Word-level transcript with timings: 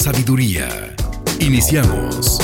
sabiduría. 0.00 0.96
Iniciamos. 1.40 2.40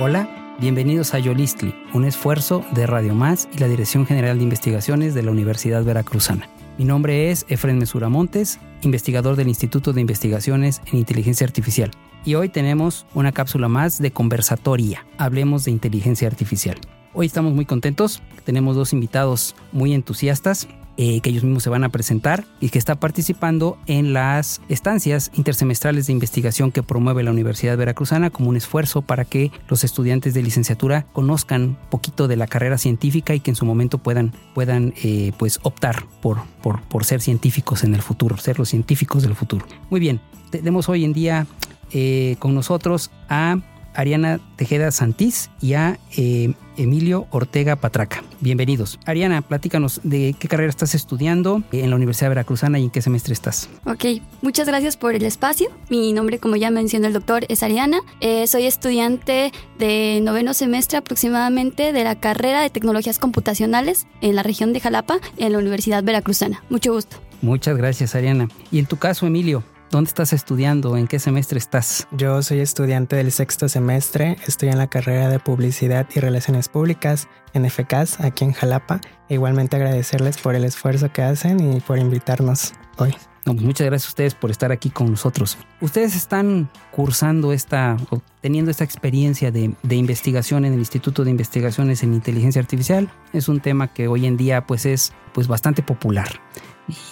Hola, 0.00 0.56
bienvenidos 0.58 1.14
a 1.14 1.20
Yolistli, 1.20 1.76
un 1.92 2.06
esfuerzo 2.06 2.64
de 2.72 2.88
Radio 2.88 3.14
Más 3.14 3.48
y 3.54 3.58
la 3.58 3.68
Dirección 3.68 4.04
General 4.04 4.36
de 4.36 4.42
Investigaciones 4.42 5.14
de 5.14 5.22
la 5.22 5.30
Universidad 5.30 5.84
Veracruzana. 5.84 6.48
Mi 6.76 6.84
nombre 6.84 7.30
es 7.30 7.46
Efren 7.48 7.78
Mesura 7.78 8.08
Montes, 8.08 8.58
investigador 8.82 9.36
del 9.36 9.46
Instituto 9.46 9.92
de 9.92 10.00
Investigaciones 10.00 10.82
en 10.86 10.98
Inteligencia 10.98 11.46
Artificial. 11.46 11.92
Y 12.24 12.34
hoy 12.34 12.48
tenemos 12.48 13.06
una 13.14 13.30
cápsula 13.30 13.68
más 13.68 14.02
de 14.02 14.10
conversatoria. 14.10 15.06
Hablemos 15.18 15.64
de 15.64 15.70
inteligencia 15.70 16.26
artificial. 16.26 16.80
Hoy 17.12 17.26
estamos 17.26 17.54
muy 17.54 17.64
contentos, 17.64 18.22
tenemos 18.42 18.74
dos 18.74 18.92
invitados 18.92 19.54
muy 19.70 19.94
entusiastas 19.94 20.66
eh, 20.96 21.20
que 21.20 21.30
ellos 21.30 21.44
mismos 21.44 21.62
se 21.62 21.70
van 21.70 21.84
a 21.84 21.88
presentar 21.88 22.44
y 22.60 22.68
que 22.68 22.78
está 22.78 22.94
participando 22.94 23.76
en 23.86 24.12
las 24.12 24.60
estancias 24.68 25.30
intersemestrales 25.34 26.06
de 26.06 26.12
investigación 26.12 26.70
que 26.70 26.82
promueve 26.82 27.22
la 27.22 27.30
Universidad 27.30 27.76
Veracruzana 27.76 28.30
como 28.30 28.50
un 28.50 28.56
esfuerzo 28.56 29.02
para 29.02 29.24
que 29.24 29.50
los 29.68 29.84
estudiantes 29.84 30.34
de 30.34 30.42
licenciatura 30.42 31.06
conozcan 31.12 31.76
poquito 31.90 32.28
de 32.28 32.36
la 32.36 32.46
carrera 32.46 32.78
científica 32.78 33.34
y 33.34 33.40
que 33.40 33.50
en 33.50 33.56
su 33.56 33.66
momento 33.66 33.98
puedan, 33.98 34.32
puedan 34.54 34.94
eh, 35.02 35.32
pues 35.38 35.58
optar 35.62 36.04
por, 36.22 36.38
por, 36.62 36.82
por 36.82 37.04
ser 37.04 37.20
científicos 37.20 37.84
en 37.84 37.94
el 37.94 38.02
futuro, 38.02 38.36
ser 38.36 38.58
los 38.58 38.68
científicos 38.68 39.22
del 39.22 39.34
futuro. 39.34 39.66
Muy 39.90 40.00
bien, 40.00 40.20
tenemos 40.50 40.88
hoy 40.88 41.04
en 41.04 41.12
día 41.12 41.46
eh, 41.92 42.36
con 42.38 42.54
nosotros 42.54 43.10
a 43.28 43.58
Ariana 43.94 44.40
Tejeda 44.56 44.90
Santís 44.90 45.50
y 45.60 45.74
a 45.74 45.98
eh, 46.16 46.54
Emilio 46.76 47.26
Ortega 47.30 47.76
Patraca. 47.76 48.22
Bienvenidos. 48.40 48.98
Ariana, 49.06 49.42
platícanos 49.42 50.00
de 50.02 50.34
qué 50.38 50.48
carrera 50.48 50.68
estás 50.70 50.94
estudiando 50.94 51.62
en 51.72 51.90
la 51.90 51.96
Universidad 51.96 52.30
Veracruzana 52.30 52.78
y 52.78 52.84
en 52.84 52.90
qué 52.90 53.00
semestre 53.00 53.32
estás. 53.32 53.68
Ok, 53.84 54.22
muchas 54.42 54.66
gracias 54.66 54.96
por 54.96 55.14
el 55.14 55.24
espacio. 55.24 55.68
Mi 55.88 56.12
nombre, 56.12 56.38
como 56.38 56.56
ya 56.56 56.70
mencionó 56.70 57.06
el 57.06 57.12
doctor, 57.12 57.46
es 57.48 57.62
Ariana. 57.62 58.00
Eh, 58.20 58.46
soy 58.46 58.66
estudiante 58.66 59.52
de 59.78 60.20
noveno 60.22 60.54
semestre 60.54 60.98
aproximadamente 60.98 61.92
de 61.92 62.04
la 62.04 62.18
carrera 62.18 62.62
de 62.62 62.70
tecnologías 62.70 63.18
computacionales 63.18 64.06
en 64.20 64.36
la 64.36 64.42
región 64.42 64.72
de 64.72 64.80
Jalapa, 64.80 65.18
en 65.36 65.52
la 65.52 65.58
Universidad 65.58 66.02
Veracruzana. 66.02 66.62
Mucho 66.68 66.92
gusto. 66.92 67.16
Muchas 67.42 67.76
gracias, 67.76 68.14
Ariana. 68.14 68.48
Y 68.70 68.78
en 68.78 68.86
tu 68.86 68.96
caso, 68.96 69.26
Emilio, 69.26 69.62
¿Dónde 69.94 70.08
estás 70.08 70.32
estudiando? 70.32 70.96
¿En 70.96 71.06
qué 71.06 71.20
semestre 71.20 71.56
estás? 71.56 72.08
Yo 72.10 72.42
soy 72.42 72.58
estudiante 72.58 73.14
del 73.14 73.30
sexto 73.30 73.68
semestre, 73.68 74.38
estoy 74.44 74.70
en 74.70 74.78
la 74.78 74.88
carrera 74.88 75.28
de 75.28 75.38
Publicidad 75.38 76.08
y 76.12 76.18
Relaciones 76.18 76.68
Públicas 76.68 77.28
en 77.52 77.70
FCAS, 77.70 78.18
aquí 78.18 78.42
en 78.42 78.54
Jalapa. 78.54 79.00
E 79.28 79.34
igualmente 79.34 79.76
agradecerles 79.76 80.38
por 80.38 80.56
el 80.56 80.64
esfuerzo 80.64 81.12
que 81.12 81.22
hacen 81.22 81.74
y 81.74 81.78
por 81.78 82.00
invitarnos 82.00 82.72
hoy. 82.96 83.14
Pues 83.44 83.62
muchas 83.62 83.86
gracias 83.86 84.08
a 84.08 84.10
ustedes 84.10 84.34
por 84.34 84.50
estar 84.50 84.72
aquí 84.72 84.90
con 84.90 85.12
nosotros. 85.12 85.58
Ustedes 85.80 86.16
están 86.16 86.68
cursando 86.90 87.52
esta, 87.52 87.96
o 88.10 88.20
teniendo 88.40 88.72
esta 88.72 88.82
experiencia 88.82 89.52
de, 89.52 89.74
de, 89.84 89.94
investigación 89.94 90.64
en 90.64 90.72
el 90.72 90.80
Instituto 90.80 91.22
de 91.22 91.30
Investigaciones 91.30 92.02
en 92.02 92.14
Inteligencia 92.14 92.60
Artificial. 92.60 93.08
Es 93.32 93.48
un 93.48 93.60
tema 93.60 93.92
que 93.94 94.08
hoy 94.08 94.26
en 94.26 94.36
día 94.36 94.66
pues 94.66 94.86
es 94.86 95.12
pues 95.32 95.46
bastante 95.46 95.84
popular 95.84 96.40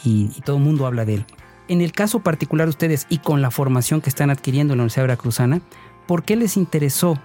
y, 0.02 0.32
y 0.36 0.40
todo 0.40 0.56
el 0.56 0.64
mundo 0.64 0.84
habla 0.84 1.04
de 1.04 1.14
él. 1.14 1.26
En 1.72 1.80
el 1.80 1.92
caso 1.92 2.20
particular 2.20 2.66
de 2.66 2.70
ustedes 2.70 3.06
y 3.08 3.16
con 3.16 3.40
la 3.40 3.50
formación 3.50 4.02
que 4.02 4.10
están 4.10 4.28
adquiriendo 4.28 4.74
en 4.74 4.76
la 4.76 4.82
Universidad 4.82 5.04
Veracruzana, 5.04 5.62
¿por 6.06 6.22
qué 6.22 6.36
les 6.36 6.58
interesó 6.58 7.18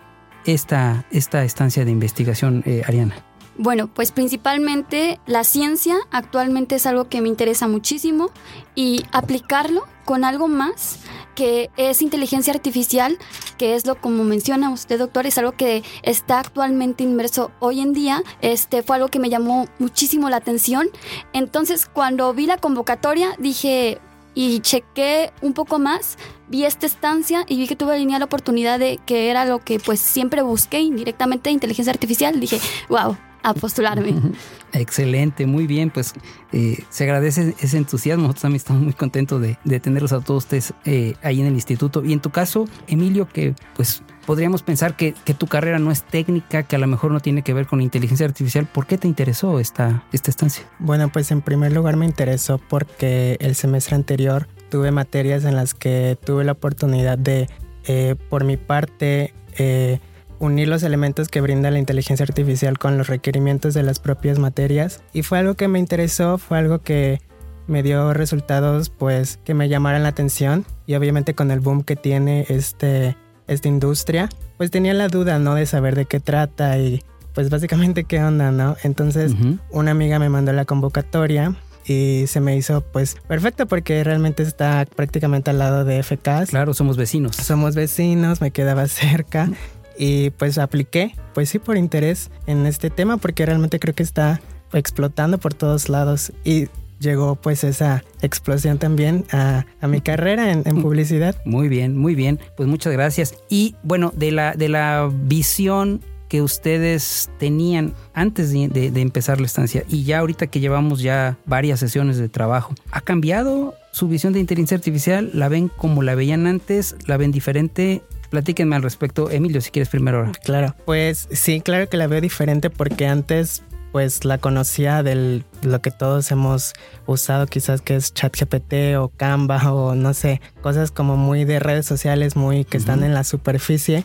esta, 0.45 1.05
esta 1.11 1.43
estancia 1.43 1.83
de 1.83 1.91
investigación, 1.91 2.63
eh, 2.65 2.81
Ariana? 2.87 3.25
Bueno, 3.57 3.89
pues 3.93 4.13
principalmente 4.13 5.19
la 5.25 5.43
ciencia 5.43 5.97
actualmente 6.11 6.75
es 6.75 6.85
algo 6.85 7.09
que 7.09 7.19
me 7.19 7.27
interesa 7.27 7.67
muchísimo 7.67 8.29
y 8.73 9.03
aplicarlo 9.11 9.83
con 10.05 10.23
algo 10.23 10.47
más 10.47 10.99
que 11.35 11.69
es 11.75 12.01
inteligencia 12.01 12.53
artificial, 12.53 13.17
que 13.57 13.75
es 13.75 13.85
lo 13.85 13.99
como 13.99 14.23
menciona 14.23 14.69
usted, 14.69 14.97
doctor, 14.97 15.27
es 15.27 15.37
algo 15.37 15.51
que 15.51 15.83
está 16.03 16.39
actualmente 16.39 17.03
inmerso 17.03 17.51
hoy 17.59 17.81
en 17.81 17.93
día. 17.93 18.23
Este 18.41 18.81
fue 18.81 18.95
algo 18.95 19.09
que 19.09 19.19
me 19.19 19.29
llamó 19.29 19.67
muchísimo 19.77 20.29
la 20.29 20.37
atención. 20.37 20.87
Entonces, 21.33 21.85
cuando 21.85 22.33
vi 22.33 22.47
la 22.47 22.57
convocatoria, 22.57 23.35
dije, 23.37 23.99
y 24.37 24.59
chequé 24.59 25.31
un 25.41 25.53
poco 25.53 25.79
más, 25.79 26.15
vi 26.47 26.65
esta 26.65 26.85
estancia 26.85 27.43
y 27.47 27.57
vi 27.57 27.65
que 27.65 27.75
tuve 27.75 28.05
la 28.05 28.23
oportunidad 28.23 28.77
de 28.77 28.99
que 29.03 29.31
era 29.31 29.45
lo 29.45 29.63
que 29.63 29.79
pues 29.79 29.99
siempre 29.99 30.43
busqué 30.43 30.79
indirectamente, 30.79 31.49
inteligencia 31.49 31.91
artificial. 31.91 32.39
Dije, 32.39 32.59
wow, 32.87 33.17
a 33.41 33.53
postularme. 33.55 34.13
Excelente, 34.73 35.47
muy 35.47 35.65
bien, 35.65 35.89
pues 35.89 36.13
eh, 36.51 36.83
se 36.91 37.05
agradece 37.05 37.55
ese 37.59 37.77
entusiasmo. 37.77 38.25
Nosotros 38.25 38.43
también 38.43 38.57
estamos 38.57 38.83
muy 38.83 38.93
contentos 38.93 39.41
de, 39.41 39.57
de 39.63 39.79
tenerlos 39.79 40.13
a 40.13 40.19
todos 40.19 40.43
ustedes 40.43 40.71
eh, 40.85 41.15
ahí 41.23 41.41
en 41.41 41.47
el 41.47 41.53
instituto. 41.55 42.05
Y 42.05 42.13
en 42.13 42.19
tu 42.19 42.29
caso, 42.29 42.67
Emilio, 42.85 43.27
que 43.27 43.55
pues 43.75 44.03
podríamos 44.27 44.61
pensar 44.61 44.97
que, 44.97 45.13
tu 45.13 45.47
carrera 45.47 45.79
no 45.79 45.89
es 45.89 46.03
técnica, 46.03 46.63
que 46.63 46.75
a 46.75 46.79
lo 46.79 46.85
mejor 46.85 47.11
no 47.11 47.21
tiene 47.21 47.43
que 47.43 47.53
ver 47.53 47.65
con 47.65 47.79
inteligencia 47.79 48.25
artificial. 48.25 48.67
¿Por 48.67 48.85
qué 48.85 48.97
te 48.97 49.07
interesó 49.07 49.57
esta, 49.61 50.03
esta 50.11 50.29
estancia? 50.29 50.65
Bueno, 50.79 51.07
pues 51.07 51.31
en 51.31 51.41
primer 51.41 51.71
lugar 51.71 51.95
me 51.95 52.05
interesó 52.05 52.57
porque 52.57 53.37
el 53.39 53.55
semestre 53.55 53.95
anterior 53.95 54.49
tuve 54.69 54.91
materias 54.91 55.45
en 55.45 55.55
las 55.55 55.73
que 55.73 56.17
tuve 56.21 56.43
la 56.43 56.51
oportunidad 56.51 57.17
de, 57.17 57.49
eh, 57.85 58.15
por 58.29 58.43
mi 58.43 58.57
parte, 58.57 59.33
eh, 59.57 60.01
unir 60.39 60.67
los 60.67 60.83
elementos 60.83 61.29
que 61.29 61.39
brinda 61.39 61.71
la 61.71 61.79
inteligencia 61.79 62.25
artificial 62.25 62.77
con 62.77 62.97
los 62.97 63.07
requerimientos 63.07 63.73
de 63.73 63.83
las 63.83 63.99
propias 63.99 64.39
materias. 64.39 65.01
Y 65.13 65.23
fue 65.23 65.39
algo 65.39 65.53
que 65.53 65.69
me 65.69 65.79
interesó, 65.79 66.37
fue 66.37 66.57
algo 66.57 66.79
que 66.79 67.21
me 67.65 67.81
dio 67.81 68.13
resultados 68.13 68.89
pues 68.89 69.39
que 69.45 69.53
me 69.53 69.69
llamaran 69.69 70.03
la 70.03 70.09
atención 70.09 70.65
y 70.85 70.95
obviamente 70.95 71.33
con 71.33 71.49
el 71.51 71.59
boom 71.61 71.83
que 71.83 71.95
tiene 71.95 72.45
este 72.49 73.15
esta 73.47 73.67
industria, 73.67 74.29
pues 74.57 74.71
tenía 74.71 74.93
la 74.93 75.07
duda, 75.07 75.39
¿no? 75.39 75.55
De 75.55 75.65
saber 75.65 75.95
de 75.95 76.05
qué 76.05 76.19
trata 76.19 76.77
y 76.77 77.03
pues 77.33 77.49
básicamente 77.49 78.03
qué 78.03 78.21
onda, 78.23 78.51
¿no? 78.51 78.75
Entonces 78.83 79.33
uh 79.33 79.35
-huh. 79.35 79.59
una 79.71 79.91
amiga 79.91 80.19
me 80.19 80.29
mandó 80.29 80.53
la 80.53 80.65
convocatoria 80.65 81.55
y 81.85 82.25
se 82.27 82.41
me 82.41 82.57
hizo 82.57 82.81
pues 82.81 83.15
perfecto 83.27 83.65
porque 83.65 84.03
realmente 84.03 84.43
está 84.43 84.85
prácticamente 84.95 85.51
al 85.51 85.59
lado 85.59 85.85
de 85.85 86.01
FKs. 86.03 86.49
Claro, 86.49 86.73
somos 86.73 86.97
vecinos. 86.97 87.35
Somos 87.35 87.75
vecinos, 87.75 88.41
me 88.41 88.51
quedaba 88.51 88.87
cerca 88.87 89.49
y 89.97 90.31
pues 90.31 90.57
apliqué, 90.57 91.15
pues 91.33 91.49
sí 91.49 91.59
por 91.59 91.77
interés 91.77 92.29
en 92.45 92.65
este 92.65 92.89
tema 92.89 93.17
porque 93.17 93.45
realmente 93.45 93.79
creo 93.79 93.95
que 93.95 94.03
está 94.03 94.41
explotando 94.73 95.37
por 95.37 95.53
todos 95.53 95.89
lados 95.89 96.33
y 96.43 96.67
llegó 96.99 97.35
pues 97.35 97.63
esa 97.63 98.03
explosión 98.21 98.77
también 98.77 99.25
a, 99.31 99.65
a 99.81 99.87
mi 99.87 100.01
carrera 100.01 100.51
en, 100.51 100.63
en, 100.65 100.81
publicidad. 100.81 101.35
Muy 101.45 101.69
bien, 101.69 101.97
muy 101.97 102.15
bien. 102.15 102.39
Pues 102.55 102.67
muchas 102.67 102.93
gracias. 102.93 103.35
Y 103.49 103.75
bueno, 103.83 104.11
de 104.15 104.31
la, 104.31 104.53
de 104.53 104.69
la 104.69 105.09
visión 105.11 106.01
que 106.27 106.41
ustedes 106.41 107.29
tenían 107.39 107.93
antes 108.13 108.51
de, 108.51 108.67
de, 108.67 108.91
de, 108.91 109.01
empezar 109.01 109.39
la 109.39 109.45
estancia 109.45 109.85
y 109.87 110.03
ya 110.03 110.19
ahorita 110.19 110.47
que 110.47 110.59
llevamos 110.59 111.01
ya 111.01 111.37
varias 111.45 111.79
sesiones 111.79 112.17
de 112.17 112.27
trabajo, 112.27 112.75
¿ha 112.91 112.99
cambiado 112.99 113.75
su 113.91 114.07
visión 114.07 114.33
de 114.33 114.39
inteligencia 114.39 114.75
artificial? 114.75 115.31
¿La 115.33 115.47
ven 115.47 115.69
como 115.69 116.03
la 116.03 116.15
veían 116.15 116.45
antes? 116.45 116.95
¿La 117.05 117.17
ven 117.17 117.31
diferente? 117.31 118.03
Platíquenme 118.29 118.75
al 118.75 118.83
respecto. 118.83 119.31
Emilio, 119.31 119.61
si 119.61 119.71
quieres 119.71 119.89
primero 119.89 120.19
ahora. 120.19 120.33
Claro, 120.43 120.75
pues 120.85 121.29
sí, 121.31 121.61
claro 121.61 121.87
que 121.87 121.95
la 121.95 122.07
veo 122.07 122.19
diferente 122.19 122.69
porque 122.69 123.07
antes 123.07 123.63
pues 123.97 124.25
la 124.25 124.37
conocía 124.37 125.01
de 125.01 125.41
lo 125.63 125.81
que 125.81 125.89
todos 125.89 126.29
hemos 126.29 126.73
usado 127.07 127.47
quizás 127.47 127.81
que 127.81 127.95
es 127.95 128.13
ChatGPT 128.13 128.95
o 128.95 129.09
Canva 129.09 129.73
o 129.73 129.95
no 129.95 130.13
sé, 130.13 130.39
cosas 130.61 130.91
como 130.91 131.17
muy 131.17 131.45
de 131.45 131.57
redes 131.57 131.87
sociales, 131.87 132.35
muy 132.35 132.63
que 132.63 132.77
uh 132.77 132.79
-huh. 132.79 132.83
están 132.83 133.03
en 133.03 133.15
la 133.15 133.23
superficie, 133.23 134.03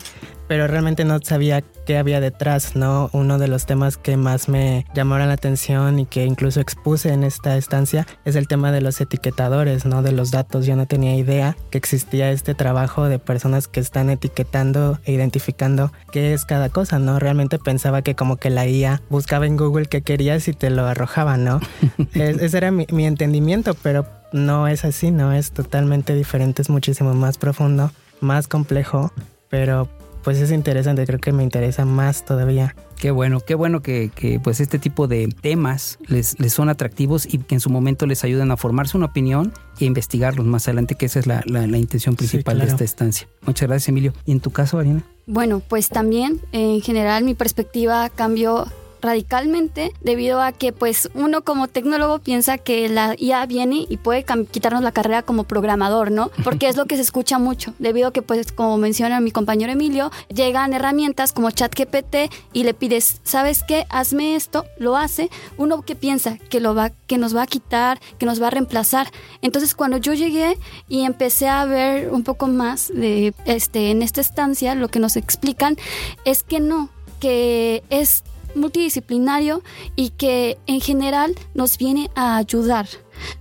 pero 0.48 0.66
realmente 0.66 1.04
no 1.04 1.18
sabía 1.22 1.62
qué 1.86 1.98
había 1.98 2.20
detrás, 2.20 2.76
¿no? 2.76 3.10
Uno 3.12 3.38
de 3.38 3.48
los 3.48 3.66
temas 3.66 3.96
que 3.96 4.16
más 4.16 4.48
me 4.48 4.86
llamaron 4.94 5.28
la 5.28 5.34
atención 5.34 5.98
y 5.98 6.06
que 6.06 6.24
incluso 6.24 6.60
expuse 6.60 7.12
en 7.12 7.24
esta 7.24 7.56
estancia 7.56 8.06
es 8.24 8.36
el 8.36 8.48
tema 8.48 8.72
de 8.72 8.80
los 8.80 9.00
etiquetadores, 9.00 9.84
¿no? 9.84 10.02
De 10.02 10.12
los 10.12 10.30
datos. 10.30 10.66
Yo 10.66 10.76
no 10.76 10.86
tenía 10.86 11.16
idea 11.16 11.56
que 11.70 11.78
existía 11.78 12.30
este 12.30 12.54
trabajo 12.54 13.08
de 13.08 13.18
personas 13.18 13.68
que 13.68 13.80
están 13.80 14.10
etiquetando 14.10 14.98
e 15.04 15.12
identificando 15.12 15.92
qué 16.10 16.34
es 16.34 16.44
cada 16.44 16.68
cosa, 16.68 16.98
¿no? 16.98 17.18
Realmente 17.18 17.58
pensaba 17.58 18.02
que 18.02 18.14
como 18.14 18.36
que 18.36 18.50
la 18.50 18.66
IA 18.66 19.02
buscaba 19.08 19.46
en 19.46 19.56
Google 19.56 19.86
qué 19.86 20.02
querías 20.02 20.48
y 20.48 20.52
te 20.52 20.70
lo 20.70 20.86
arrojaba, 20.86 21.36
¿no? 21.36 21.60
es, 22.14 22.38
ese 22.38 22.56
era 22.56 22.70
mi, 22.70 22.86
mi 22.90 23.06
entendimiento, 23.06 23.74
pero 23.74 24.06
no 24.32 24.68
es 24.68 24.84
así, 24.84 25.10
no 25.10 25.32
es 25.32 25.52
totalmente 25.52 26.14
diferente, 26.14 26.62
es 26.62 26.70
muchísimo 26.70 27.14
más 27.14 27.38
profundo, 27.38 27.90
más 28.20 28.48
complejo, 28.48 29.12
pero 29.50 29.88
pues 30.22 30.38
es 30.38 30.50
interesante, 30.50 31.06
creo 31.06 31.18
que 31.18 31.32
me 31.32 31.42
interesa 31.42 31.84
más 31.84 32.24
todavía. 32.24 32.74
Qué 32.98 33.10
bueno, 33.10 33.40
qué 33.40 33.54
bueno 33.54 33.82
que, 33.82 34.40
pues 34.42 34.60
este 34.60 34.78
tipo 34.78 35.08
de 35.08 35.28
temas 35.40 35.98
les, 36.06 36.38
les, 36.38 36.52
son 36.52 36.68
atractivos 36.68 37.26
y 37.26 37.38
que 37.38 37.56
en 37.56 37.60
su 37.60 37.68
momento 37.68 38.06
les 38.06 38.22
ayuden 38.22 38.50
a 38.52 38.56
formarse 38.56 38.96
una 38.96 39.06
opinión 39.06 39.52
e 39.80 39.86
investigarlos 39.86 40.46
más 40.46 40.68
adelante, 40.68 40.94
que 40.94 41.06
esa 41.06 41.18
es 41.18 41.26
la, 41.26 41.42
la, 41.46 41.66
intención 41.78 42.14
principal 42.14 42.58
de 42.60 42.66
esta 42.66 42.84
estancia. 42.84 43.26
Muchas 43.44 43.68
gracias, 43.68 43.88
Emilio. 43.88 44.12
¿Y 44.24 44.32
en 44.32 44.40
tu 44.40 44.50
caso, 44.50 44.78
Ariana? 44.78 45.02
Bueno, 45.26 45.60
pues 45.60 45.88
también 45.88 46.40
en 46.52 46.80
general 46.80 47.24
mi 47.24 47.34
perspectiva 47.34 48.08
cambió 48.08 48.66
radicalmente 49.02 49.92
debido 50.00 50.40
a 50.40 50.52
que 50.52 50.72
pues 50.72 51.10
uno 51.14 51.42
como 51.42 51.68
tecnólogo 51.68 52.20
piensa 52.20 52.56
que 52.56 52.88
la 52.88 53.14
IA 53.18 53.44
viene 53.46 53.86
y 53.88 53.96
puede 53.98 54.24
quitarnos 54.50 54.82
la 54.82 54.92
carrera 54.92 55.22
como 55.22 55.44
programador, 55.44 56.10
¿no? 56.10 56.30
Porque 56.44 56.68
es 56.68 56.76
lo 56.76 56.86
que 56.86 56.96
se 56.96 57.02
escucha 57.02 57.38
mucho, 57.38 57.74
debido 57.78 58.08
a 58.08 58.12
que 58.12 58.22
pues 58.22 58.52
como 58.52 58.78
menciona 58.78 59.20
mi 59.20 59.32
compañero 59.32 59.72
Emilio, 59.72 60.10
llegan 60.32 60.72
herramientas 60.72 61.32
como 61.32 61.50
ChatGPT 61.50 62.32
y 62.52 62.64
le 62.64 62.74
pides, 62.74 63.20
¿sabes 63.24 63.62
qué? 63.66 63.86
Hazme 63.90 64.36
esto, 64.36 64.64
lo 64.78 64.96
hace, 64.96 65.28
uno 65.58 65.82
que 65.82 65.96
piensa 65.96 66.38
que 66.38 66.60
lo 66.60 66.74
va 66.74 66.92
que 67.06 67.18
nos 67.18 67.36
va 67.36 67.42
a 67.42 67.46
quitar, 67.46 68.00
que 68.18 68.24
nos 68.24 68.40
va 68.40 68.46
a 68.46 68.50
reemplazar. 68.50 69.10
Entonces, 69.42 69.74
cuando 69.74 69.98
yo 69.98 70.14
llegué 70.14 70.56
y 70.88 71.04
empecé 71.04 71.48
a 71.48 71.64
ver 71.64 72.10
un 72.10 72.22
poco 72.24 72.46
más 72.46 72.88
de 72.88 73.34
este 73.44 73.90
en 73.90 74.02
esta 74.02 74.20
estancia, 74.20 74.74
lo 74.74 74.88
que 74.88 75.00
nos 75.00 75.16
explican 75.16 75.76
es 76.24 76.42
que 76.42 76.60
no, 76.60 76.88
que 77.20 77.82
es 77.90 78.24
multidisciplinario 78.54 79.62
y 79.96 80.10
que 80.10 80.58
en 80.66 80.80
general 80.80 81.34
nos 81.54 81.78
viene 81.78 82.10
a 82.14 82.36
ayudar, 82.36 82.86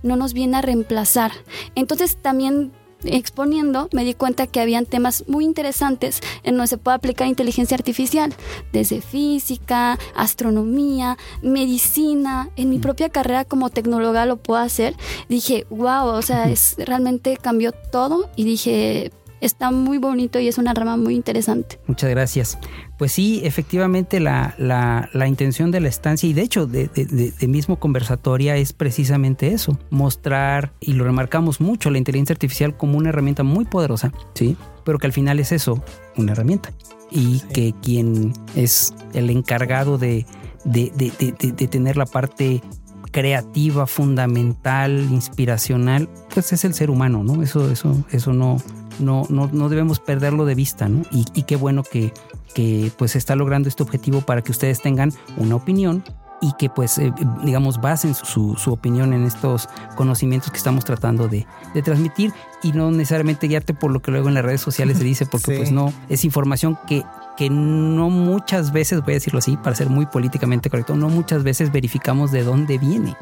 no 0.02 0.16
nos 0.16 0.32
viene 0.32 0.56
a 0.56 0.62
reemplazar. 0.62 1.32
Entonces 1.74 2.16
también 2.20 2.72
exponiendo 3.04 3.88
me 3.92 4.04
di 4.04 4.14
cuenta 4.14 4.46
que 4.46 4.60
habían 4.60 4.86
temas 4.86 5.24
muy 5.26 5.44
interesantes 5.44 6.20
en 6.42 6.56
donde 6.56 6.68
se 6.68 6.78
puede 6.78 6.96
aplicar 6.96 7.26
inteligencia 7.26 7.76
artificial, 7.76 8.34
desde 8.72 9.00
física, 9.00 9.98
astronomía, 10.14 11.18
medicina, 11.42 12.50
en 12.56 12.70
mi 12.70 12.78
propia 12.78 13.08
carrera 13.08 13.44
como 13.44 13.70
tecnóloga 13.70 14.26
lo 14.26 14.36
puedo 14.36 14.60
hacer. 14.60 14.94
Dije, 15.28 15.66
wow, 15.70 16.06
o 16.06 16.22
sea, 16.22 16.48
es 16.48 16.76
realmente 16.78 17.36
cambió 17.36 17.72
todo 17.72 18.30
y 18.36 18.44
dije, 18.44 19.10
está 19.40 19.70
muy 19.70 19.98
bonito 19.98 20.38
y 20.38 20.48
es 20.48 20.58
una 20.58 20.72
rama 20.72 20.96
muy 20.96 21.14
interesante. 21.14 21.78
Muchas 21.86 22.10
gracias. 22.10 22.58
Pues 23.02 23.10
sí, 23.10 23.40
efectivamente 23.42 24.20
la, 24.20 24.54
la, 24.58 25.26
intención 25.26 25.72
de 25.72 25.80
la 25.80 25.88
estancia 25.88 26.28
y 26.28 26.34
de 26.34 26.42
hecho 26.42 26.68
de, 26.68 26.86
de, 26.86 27.48
mismo 27.48 27.80
conversatoria 27.80 28.56
es 28.56 28.72
precisamente 28.72 29.52
eso, 29.52 29.76
mostrar, 29.90 30.72
y 30.78 30.92
lo 30.92 31.02
remarcamos 31.02 31.60
mucho, 31.60 31.90
la 31.90 31.98
inteligencia 31.98 32.34
artificial 32.34 32.76
como 32.76 32.98
una 32.98 33.08
herramienta 33.08 33.42
muy 33.42 33.64
poderosa, 33.64 34.12
¿sí? 34.34 34.56
Pero 34.84 35.00
que 35.00 35.08
al 35.08 35.12
final 35.12 35.40
es 35.40 35.50
eso, 35.50 35.82
una 36.16 36.30
herramienta. 36.30 36.70
Y 37.10 37.40
que 37.52 37.74
quien 37.82 38.34
es 38.54 38.94
el 39.14 39.30
encargado 39.30 39.98
de, 39.98 40.24
de 40.64 41.68
tener 41.68 41.96
la 41.96 42.06
parte 42.06 42.62
creativa, 43.10 43.88
fundamental, 43.88 45.08
inspiracional, 45.10 46.08
pues 46.32 46.52
es 46.52 46.64
el 46.64 46.72
ser 46.72 46.88
humano, 46.88 47.24
¿no? 47.24 47.42
Eso, 47.42 47.68
eso, 47.68 48.04
eso 48.12 48.32
no, 48.32 48.58
no, 48.98 49.26
no, 49.28 49.48
no 49.52 49.68
debemos 49.68 50.00
perderlo 50.00 50.44
de 50.44 50.54
vista, 50.54 50.88
¿no? 50.88 51.02
Y, 51.10 51.42
qué 51.42 51.56
bueno 51.56 51.82
que, 51.82 52.12
que 52.52 52.92
pues 52.96 53.16
está 53.16 53.36
logrando 53.36 53.68
este 53.68 53.82
objetivo 53.82 54.20
para 54.20 54.42
que 54.42 54.52
ustedes 54.52 54.80
tengan 54.80 55.12
una 55.36 55.56
opinión 55.56 56.04
y 56.42 56.52
que 56.58 56.68
pues 56.68 56.98
eh, 56.98 57.12
digamos 57.44 57.80
basen 57.80 58.14
su, 58.14 58.56
su, 58.56 58.72
opinión 58.72 59.12
en 59.12 59.22
estos 59.22 59.68
conocimientos 59.94 60.50
que 60.50 60.56
estamos 60.56 60.84
tratando 60.84 61.28
de, 61.28 61.46
de, 61.72 61.82
transmitir. 61.82 62.32
Y 62.64 62.72
no 62.72 62.90
necesariamente 62.90 63.46
guiarte 63.46 63.74
por 63.74 63.92
lo 63.92 64.02
que 64.02 64.10
luego 64.10 64.28
en 64.28 64.34
las 64.34 64.44
redes 64.44 64.60
sociales 64.60 64.98
se 64.98 65.04
dice 65.04 65.24
porque 65.24 65.56
pues 65.56 65.70
no 65.70 65.92
es 66.08 66.24
información 66.24 66.76
que 66.86 67.04
que 67.36 67.48
no 67.48 68.10
muchas 68.10 68.72
veces 68.72 69.00
voy 69.00 69.12
a 69.12 69.14
decirlo 69.14 69.38
así 69.38 69.56
para 69.56 69.74
ser 69.74 69.88
muy 69.88 70.04
políticamente 70.04 70.68
correcto 70.68 70.96
no 70.96 71.08
muchas 71.08 71.42
veces 71.42 71.72
verificamos 71.72 72.30
de 72.30 72.44
dónde 72.44 72.76
viene 72.76 73.16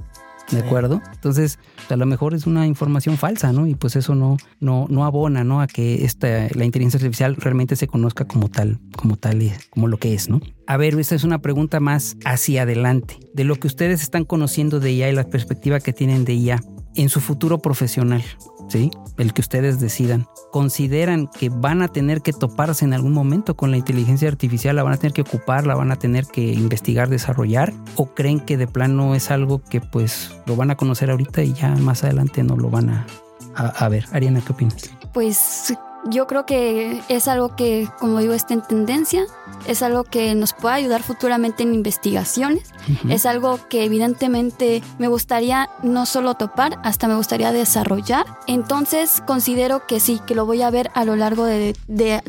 ¿De 0.50 0.61
acuerdo? 0.61 1.00
Entonces, 1.12 1.58
a 1.88 1.97
lo 1.97 2.06
mejor 2.06 2.35
es 2.35 2.47
una 2.47 2.67
información 2.67 3.17
falsa, 3.17 3.52
¿no? 3.52 3.67
Y 3.67 3.75
pues 3.75 3.97
eso 3.97 4.14
no, 4.14 4.37
no, 4.58 4.87
no 4.88 5.05
abona, 5.05 5.44
¿no? 5.44 5.61
A 5.61 5.67
que 5.67 6.05
esta, 6.05 6.49
la 6.55 6.64
inteligencia 6.64 6.99
artificial 6.99 7.37
realmente 7.37 7.76
se 7.76 7.87
conozca 7.87 8.25
como 8.25 8.49
tal, 8.49 8.81
como 8.97 9.17
tal, 9.17 9.41
como 9.70 9.87
lo 9.88 9.99
que 9.99 10.14
es, 10.14 10.29
¿no? 10.29 10.41
A 10.67 10.76
ver, 10.76 10.99
esta 10.99 11.14
es 11.14 11.25
una 11.25 11.41
pregunta 11.41 11.81
más 11.81 12.17
hacia 12.25 12.62
adelante. 12.62 13.19
De 13.32 13.44
lo 13.44 13.56
que 13.56 13.67
ustedes 13.67 14.02
están 14.02 14.25
conociendo 14.25 14.81
de 14.81 14.93
IA 14.93 15.11
y 15.11 15.14
la 15.14 15.25
perspectiva 15.25 15.81
que 15.81 15.93
tienen 15.93 16.25
de 16.25 16.35
IA 16.35 16.61
en 16.96 17.08
su 17.08 17.20
futuro 17.20 17.58
profesional, 17.58 18.23
¿sí? 18.70 18.90
El 19.19 19.34
que 19.34 19.40
ustedes 19.40 19.81
decidan. 19.81 20.26
¿Consideran 20.52 21.26
que 21.26 21.49
van 21.49 21.82
a 21.82 21.88
tener 21.88 22.22
que 22.22 22.32
toparse 22.32 22.84
en 22.84 22.94
algún 22.94 23.12
momento 23.12 23.56
con 23.56 23.70
la 23.70 23.76
inteligencia 23.76 24.28
artificial? 24.28 24.76
¿La 24.76 24.82
van 24.82 24.94
a 24.94 24.96
tener 24.96 25.12
que 25.12 25.22
ocupar? 25.22 25.67
¿La 25.67 25.75
van 25.75 25.93
a 25.93 25.96
tener 25.96 26.26
que 26.26 26.52
investigar, 26.52 27.08
desarrollar? 27.08 27.72
¿O 27.96 28.06
creen 28.06 28.40
que 28.40 28.56
de 28.56 28.67
plano 28.67 29.14
es 29.14 29.31
algo 29.31 29.62
que 29.62 29.81
pues 29.81 30.34
lo 30.46 30.56
van 30.56 30.70
a 30.70 30.76
conocer 30.76 31.11
ahorita 31.11 31.43
y 31.43 31.52
ya 31.52 31.75
más 31.76 32.05
adelante 32.05 32.43
no 32.43 32.56
lo 32.56 32.70
van 32.70 32.90
a, 32.90 33.06
a, 33.55 33.88
ver? 33.88 34.06
Ariana, 34.12 34.40
¿qué 34.40 34.52
opinas? 34.52 34.90
Pues 35.12 35.75
yo 36.08 36.26
creo 36.26 36.47
que 36.47 37.00
es 37.08 37.29
algo 37.29 37.55
que, 37.56 37.88
como 37.99 38.19
digo, 38.19 38.32
está 38.32 38.55
en 38.55 38.62
tendencia, 38.62 39.26
es 39.67 39.82
algo 39.82 40.05
que 40.05 40.35
nos 40.35 40.52
puede 40.52 40.76
ayudar 40.76 41.02
futuramente 41.02 41.62
en 41.62 41.75
investigaciones, 41.75 42.73
es 43.08 43.26
algo 43.26 43.58
que 43.69 43.85
evidentemente 43.85 44.82
me 44.99 45.08
gustaría 45.08 45.69
no 45.82 46.06
solo 46.06 46.35
topar, 46.35 46.79
hasta 46.82 47.08
me 47.08 47.17
gustaría 47.17 47.52
desarrollar. 47.52 48.26
Entonces 48.47 49.23
considero 49.26 49.87
que 49.87 50.00
sí, 50.00 50.20
que 50.26 50.35
lo 50.35 50.47
voy 50.47 50.62
a 50.62 50.70
ver 50.70 50.91
a 50.94 51.05
lo 51.05 51.17
largo 51.17 51.44
de, 51.44 51.75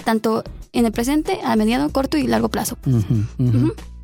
tanto 0.03 0.43
en 0.73 0.85
el 0.85 0.91
presente, 0.91 1.39
a 1.43 1.55
mediano, 1.55 1.89
corto 1.89 2.17
y 2.17 2.27
largo 2.27 2.49
plazo. 2.49 2.77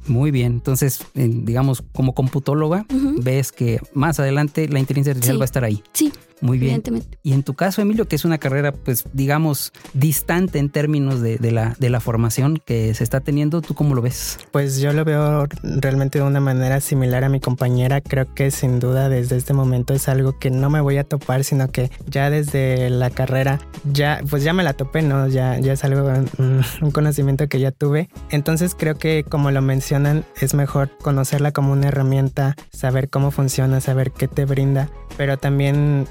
Muy 0.08 0.32
bien, 0.32 0.54
entonces, 0.54 1.02
digamos, 1.14 1.84
como 1.94 2.14
computóloga, 2.14 2.86
ves 2.90 3.52
que 3.52 3.80
más 3.94 4.20
adelante 4.20 4.70
la 4.70 4.80
inteligencia 4.80 5.12
artificial 5.12 5.40
va 5.40 5.44
a 5.44 5.46
estar 5.46 5.64
ahí. 5.64 5.84
Sí. 5.92 6.14
Muy 6.42 6.58
bien. 6.58 6.84
Y 7.24 7.34
en 7.34 7.44
tu 7.44 7.54
caso, 7.54 7.82
Emilio, 7.82 8.08
que 8.08 8.16
es 8.16 8.26
una 8.26 8.38
carrera, 8.38 8.72
pues, 8.72 9.06
digamos, 9.14 9.74
distante 9.94 10.60
en 10.60 10.70
términos 10.70 11.22
de, 11.22 11.38
la, 11.52 11.76
de 11.80 11.90
la 11.90 12.00
formación 12.00 12.62
que 12.64 12.94
se 12.94 13.04
está 13.04 13.22
teniendo, 13.22 13.62
¿tú 13.62 13.74
cómo 13.74 13.96
lo 13.96 14.02
ves? 14.02 14.38
Pues 14.52 14.80
yo 14.80 14.94
lo 14.94 15.04
veo 15.04 15.48
realmente 15.64 16.20
de 16.20 16.26
una 16.26 16.40
manera 16.40 16.80
similar 16.80 17.24
a 17.24 17.30
mi 17.30 17.40
compañera. 17.40 18.02
Creo 18.02 18.34
que 18.34 18.52
sin 18.52 18.80
duda 18.80 19.10
desde 19.10 19.36
este 19.36 19.54
momento 19.54 19.94
es 19.94 20.08
algo 20.08 20.38
que 20.38 20.52
no 20.52 20.70
me 20.70 20.82
voy 20.82 20.98
a 20.98 21.04
topar, 21.04 21.44
sino 21.44 21.70
que 21.70 21.92
ya 22.08 22.30
desde 22.30 22.90
la 22.90 23.10
carrera, 23.10 23.60
ya, 23.92 24.22
pues 24.30 24.44
ya 24.44 24.54
me 24.54 24.64
la 24.64 24.74
topé, 24.74 25.02
¿no? 25.02 25.28
Ya, 25.28 25.60
ya 25.60 25.74
es 25.74 25.84
algo, 25.84 26.08
un, 26.38 26.62
un 26.82 26.92
conocimiento 26.92 27.48
que 27.48 27.60
ya 27.60 27.72
tuve. 27.72 28.10
Entonces 28.30 28.76
creo 28.76 28.96
que 28.96 29.24
como 29.24 29.52
lo 29.52 29.62
mencionan, 29.62 30.26
es 30.40 30.54
mejor 30.54 30.92
conocerla 31.02 31.52
como 31.52 31.74
una 31.74 31.88
herramienta, 31.88 32.56
saber 32.72 33.10
cómo 33.10 33.32
funciona, 33.32 33.82
saber 33.82 34.12
qué 34.12 34.28
te 34.28 34.46
brinda, 34.46 34.90
pero 35.18 35.38
también 35.38 36.08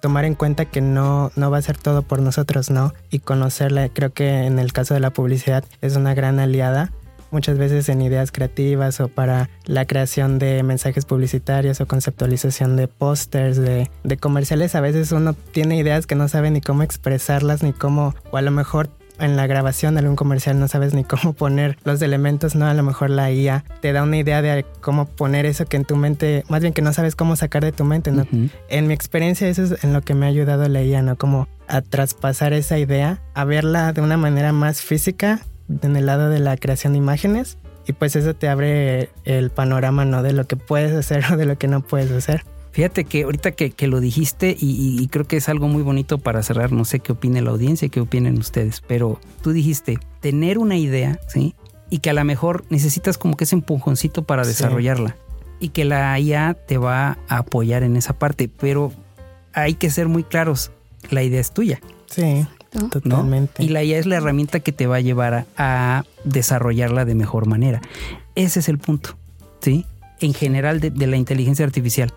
tomar 0.00 0.24
en 0.24 0.34
cuenta 0.34 0.64
que 0.64 0.80
no, 0.80 1.30
no 1.36 1.50
va 1.50 1.58
a 1.58 1.62
ser 1.62 1.78
todo 1.78 2.02
por 2.02 2.20
nosotros, 2.20 2.70
¿no? 2.70 2.92
Y 3.10 3.20
conocerla, 3.20 3.88
creo 3.88 4.12
que 4.12 4.44
en 4.44 4.58
el 4.58 4.72
caso 4.72 4.94
de 4.94 5.00
la 5.00 5.10
publicidad 5.10 5.64
es 5.80 5.96
una 5.96 6.14
gran 6.14 6.40
aliada 6.40 6.92
muchas 7.30 7.58
veces 7.58 7.88
en 7.88 8.02
ideas 8.02 8.32
creativas 8.32 9.00
o 9.00 9.08
para 9.08 9.50
la 9.66 9.86
creación 9.86 10.38
de 10.38 10.62
mensajes 10.62 11.04
publicitarios 11.04 11.80
o 11.80 11.86
conceptualización 11.86 12.76
de 12.76 12.88
pósters, 12.88 13.56
de, 13.56 13.90
de, 14.02 14.16
comerciales. 14.16 14.74
A 14.74 14.80
veces 14.80 15.12
uno 15.12 15.34
tiene 15.34 15.76
ideas 15.76 16.06
que 16.06 16.14
no 16.14 16.28
sabe 16.28 16.50
ni 16.50 16.60
cómo 16.60 16.82
expresarlas, 16.82 17.62
ni 17.62 17.72
cómo, 17.72 18.14
o 18.30 18.36
a 18.36 18.42
lo 18.42 18.50
mejor 18.50 18.88
en 19.18 19.36
la 19.36 19.46
grabación 19.46 19.94
de 19.94 20.00
algún 20.00 20.16
comercial 20.16 20.58
no 20.58 20.68
sabes 20.68 20.94
ni 20.94 21.04
cómo 21.04 21.32
poner 21.32 21.78
los 21.84 22.00
elementos, 22.02 22.54
¿no? 22.54 22.66
A 22.66 22.74
lo 22.74 22.82
mejor 22.82 23.10
la 23.10 23.30
IA 23.30 23.64
te 23.80 23.92
da 23.92 24.02
una 24.02 24.16
idea 24.16 24.42
de 24.42 24.64
cómo 24.80 25.06
poner 25.06 25.46
eso 25.46 25.66
que 25.66 25.76
en 25.76 25.84
tu 25.84 25.96
mente, 25.96 26.44
más 26.48 26.60
bien 26.60 26.72
que 26.72 26.82
no 26.82 26.92
sabes 26.92 27.16
cómo 27.16 27.36
sacar 27.36 27.64
de 27.64 27.72
tu 27.72 27.84
mente, 27.84 28.10
¿no? 28.10 28.26
En 28.68 28.86
mi 28.86 28.94
experiencia 28.94 29.48
eso 29.48 29.62
es 29.64 29.84
en 29.84 29.92
lo 29.92 30.02
que 30.02 30.14
me 30.14 30.26
ha 30.26 30.28
ayudado 30.28 30.68
la 30.68 30.82
IA, 30.82 31.02
¿no? 31.02 31.16
Como 31.16 31.48
a 31.66 31.82
traspasar 31.82 32.52
esa 32.52 32.78
idea, 32.78 33.20
a 33.34 33.44
verla 33.44 33.92
de 33.92 34.00
una 34.00 34.16
manera 34.16 34.52
más 34.52 34.80
física 34.80 35.40
en 35.82 35.96
el 35.96 36.06
lado 36.06 36.30
de 36.30 36.38
la 36.38 36.56
creación 36.56 36.94
de 36.94 36.98
imágenes 36.98 37.58
y 37.86 37.94
pues 37.94 38.16
eso 38.16 38.34
te 38.34 38.48
abre 38.48 39.10
el 39.24 39.50
panorama, 39.50 40.04
¿no? 40.04 40.22
De 40.22 40.32
lo 40.32 40.46
que 40.46 40.56
puedes 40.56 40.92
hacer 40.92 41.24
o 41.32 41.36
de 41.36 41.46
lo 41.46 41.58
que 41.58 41.68
no 41.68 41.80
puedes 41.80 42.10
hacer. 42.12 42.44
Fíjate 42.78 43.06
que 43.06 43.24
ahorita 43.24 43.50
que, 43.50 43.88
lo 43.88 43.98
dijiste 43.98 44.56
y, 44.56 45.04
creo 45.08 45.26
que 45.26 45.36
es 45.36 45.48
algo 45.48 45.66
muy 45.66 45.82
bonito 45.82 46.18
para 46.18 46.44
cerrar, 46.44 46.70
no 46.70 46.84
sé 46.84 47.00
qué 47.00 47.10
opine 47.10 47.42
la 47.42 47.50
audiencia 47.50 47.86
y 47.86 47.90
qué 47.90 47.98
opinen 47.98 48.38
ustedes, 48.38 48.82
pero 48.86 49.18
tú 49.42 49.50
dijiste 49.50 49.98
tener 50.20 50.58
una 50.58 50.76
idea, 50.76 51.18
¿sí? 51.26 51.56
Y 51.90 51.98
que 51.98 52.10
a 52.10 52.12
lo 52.12 52.22
mejor 52.24 52.64
necesitas 52.70 53.18
como 53.18 53.36
que 53.36 53.42
ese 53.42 53.56
empujoncito 53.56 54.22
para 54.22 54.46
desarrollarla 54.46 55.16
y 55.58 55.70
que 55.70 55.84
la 55.84 56.16
IA 56.20 56.54
te 56.54 56.78
va 56.78 57.18
a 57.26 57.38
apoyar 57.38 57.82
en 57.82 57.96
esa 57.96 58.16
parte, 58.16 58.48
pero 58.48 58.92
hay 59.54 59.74
que 59.74 59.90
ser 59.90 60.06
muy 60.06 60.22
claros, 60.22 60.70
la 61.10 61.24
idea 61.24 61.40
es 61.40 61.50
tuya. 61.50 61.80
Sí. 62.06 62.46
Totalmente. 62.92 63.60
Y 63.60 63.70
la 63.70 63.82
IA 63.82 63.98
es 63.98 64.06
la 64.06 64.18
herramienta 64.18 64.60
que 64.60 64.70
te 64.70 64.86
va 64.86 64.98
a 64.98 65.00
llevar 65.00 65.46
a, 65.56 66.04
desarrollarla 66.22 67.04
de 67.04 67.16
mejor 67.16 67.48
manera. 67.48 67.80
Ese 68.36 68.60
es 68.60 68.68
el 68.68 68.78
punto, 68.78 69.16
¿sí? 69.62 69.84
En 70.20 70.32
general 70.32 70.78
de 70.78 71.06
la 71.08 71.16
inteligencia 71.16 71.64
artificial 71.64 72.12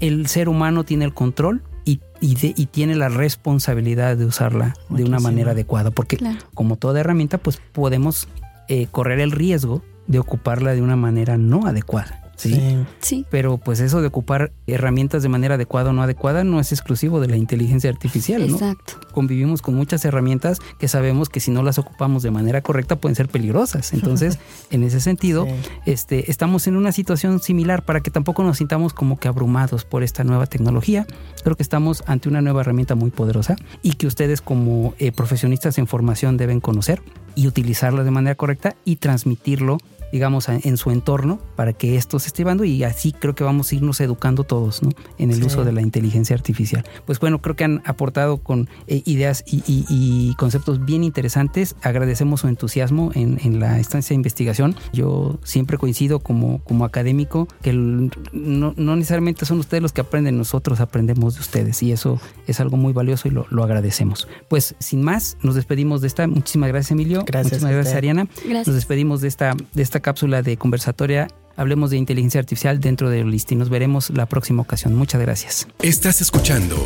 el 0.00 0.26
ser 0.26 0.48
humano 0.48 0.84
tiene 0.84 1.04
el 1.04 1.14
control 1.14 1.62
y, 1.84 2.00
y, 2.20 2.66
tiene 2.66 2.94
la 2.94 3.08
responsabilidad 3.08 4.16
de 4.16 4.24
usarla 4.24 4.74
de 4.88 5.04
una 5.04 5.18
manera 5.18 5.50
adecuada, 5.52 5.90
porque 5.90 6.18
como 6.54 6.76
toda 6.76 7.00
herramienta, 7.00 7.38
pues 7.38 7.60
podemos 7.72 8.28
eh, 8.68 8.86
correr 8.90 9.18
el 9.18 9.32
riesgo 9.32 9.82
de 10.06 10.20
ocuparla 10.20 10.72
de 10.72 10.82
una 10.82 10.96
manera 10.96 11.36
no 11.36 11.66
adecuada. 11.66 12.21
¿Sí? 12.50 12.86
Sí. 13.00 13.26
Pero 13.30 13.58
pues 13.58 13.80
eso 13.80 14.00
de 14.00 14.08
ocupar 14.08 14.52
herramientas 14.66 15.22
de 15.22 15.28
manera 15.28 15.54
adecuada 15.54 15.90
o 15.90 15.92
no 15.92 16.02
adecuada 16.02 16.44
no 16.44 16.60
es 16.60 16.72
exclusivo 16.72 17.20
de 17.20 17.28
la 17.28 17.36
inteligencia 17.36 17.90
artificial, 17.90 18.46
¿no? 18.46 18.54
Exacto. 18.54 18.94
Convivimos 19.12 19.62
con 19.62 19.74
muchas 19.74 20.04
herramientas 20.04 20.58
que 20.78 20.88
sabemos 20.88 21.28
que 21.28 21.40
si 21.40 21.50
no 21.50 21.62
las 21.62 21.78
ocupamos 21.78 22.22
de 22.22 22.30
manera 22.30 22.60
correcta 22.62 22.96
pueden 22.96 23.16
ser 23.16 23.28
peligrosas. 23.28 23.92
Entonces, 23.92 24.38
en 24.70 24.82
ese 24.82 25.00
sentido, 25.00 25.46
este, 25.86 26.30
estamos 26.30 26.66
en 26.66 26.76
una 26.76 26.92
situación 26.92 27.40
similar 27.40 27.84
para 27.84 28.00
que 28.00 28.10
tampoco 28.10 28.42
nos 28.42 28.58
sintamos 28.58 28.92
como 28.92 29.18
que 29.18 29.28
abrumados 29.28 29.84
por 29.84 30.02
esta 30.02 30.24
nueva 30.24 30.46
tecnología. 30.46 31.06
Creo 31.42 31.56
que 31.56 31.62
estamos 31.62 32.02
ante 32.06 32.28
una 32.28 32.42
nueva 32.42 32.60
herramienta 32.62 32.94
muy 32.94 33.10
poderosa 33.10 33.56
y 33.82 33.94
que 33.94 34.06
ustedes 34.06 34.40
como 34.40 34.94
eh, 34.98 35.12
profesionistas 35.12 35.78
en 35.78 35.86
formación 35.86 36.36
deben 36.36 36.60
conocer 36.60 37.02
y 37.34 37.46
utilizarla 37.46 38.04
de 38.04 38.10
manera 38.10 38.34
correcta 38.34 38.76
y 38.84 38.96
transmitirlo 38.96 39.78
digamos, 40.12 40.48
en 40.48 40.76
su 40.76 40.90
entorno 40.90 41.40
para 41.56 41.72
que 41.72 41.96
esto 41.96 42.18
se 42.18 42.28
esté 42.28 42.42
llevando 42.42 42.64
y 42.64 42.84
así 42.84 43.12
creo 43.12 43.34
que 43.34 43.44
vamos 43.44 43.72
a 43.72 43.74
irnos 43.74 44.00
educando 44.00 44.44
todos 44.44 44.82
¿no? 44.82 44.90
en 45.18 45.30
el 45.30 45.42
uso 45.42 45.64
de 45.64 45.72
la 45.72 45.80
inteligencia 45.80 46.36
artificial. 46.36 46.84
Pues 47.06 47.18
bueno, 47.18 47.40
creo 47.40 47.56
que 47.56 47.64
han 47.64 47.82
aportado 47.84 48.38
con 48.38 48.68
eh, 48.86 49.02
ideas 49.06 49.44
y, 49.46 50.34
conceptos 50.38 50.84
bien 50.84 51.04
interesantes. 51.04 51.76
Agradecemos 51.82 52.40
su 52.40 52.48
entusiasmo 52.48 53.10
en, 53.14 53.38
en, 53.42 53.60
la 53.60 53.78
estancia 53.78 54.10
de 54.10 54.16
investigación. 54.16 54.74
Yo 54.92 55.38
siempre 55.44 55.78
coincido 55.78 56.20
como, 56.20 56.62
como 56.64 56.84
académico 56.84 57.48
que 57.62 57.72
no, 57.72 58.74
no, 58.76 58.96
necesariamente 58.96 59.46
son 59.46 59.60
ustedes 59.60 59.82
los 59.82 59.92
que 59.92 60.00
aprenden, 60.00 60.36
nosotros 60.36 60.80
aprendemos 60.80 61.34
de 61.34 61.40
ustedes 61.40 61.82
y 61.82 61.92
eso 61.92 62.20
es 62.46 62.60
algo 62.60 62.76
muy 62.76 62.92
valioso 62.92 63.28
y 63.28 63.30
lo, 63.30 63.46
lo 63.50 63.62
agradecemos. 63.62 64.28
Pues 64.48 64.74
sin 64.78 65.02
más, 65.02 65.36
nos 65.42 65.54
despedimos 65.54 66.00
de 66.00 66.08
esta. 66.08 66.26
Muchísimas 66.26 66.68
gracias 66.68 66.90
Emilio. 66.90 67.24
Gracias 67.24 67.52
Muchísimas 67.52 67.72
gracias 67.72 67.94
Ariana. 67.94 68.26
Gracias. 68.44 68.66
Nos 68.66 68.76
despedimos 68.76 69.20
de 69.20 69.28
esta, 69.28 69.54
de 69.72 69.82
esta 69.82 70.00
cápsula 70.02 70.42
de 70.42 70.56
conversatoria. 70.56 71.28
Hablemos 71.56 71.90
de 71.90 71.96
inteligencia 71.96 72.40
artificial 72.40 72.80
dentro 72.80 73.08
de 73.08 73.20
Yolistli. 73.20 73.56
Nos 73.56 73.70
veremos 73.70 74.10
la 74.10 74.26
próxima 74.26 74.62
ocasión. 74.62 74.94
Muchas 74.94 75.20
gracias. 75.20 75.68
Estás 75.80 76.20
escuchando 76.20 76.76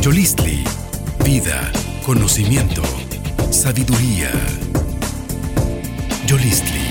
Yolistli. 0.00 0.64
Vida, 1.24 1.70
conocimiento, 2.04 2.82
sabiduría. 3.50 4.30
Yolistli. 6.26 6.90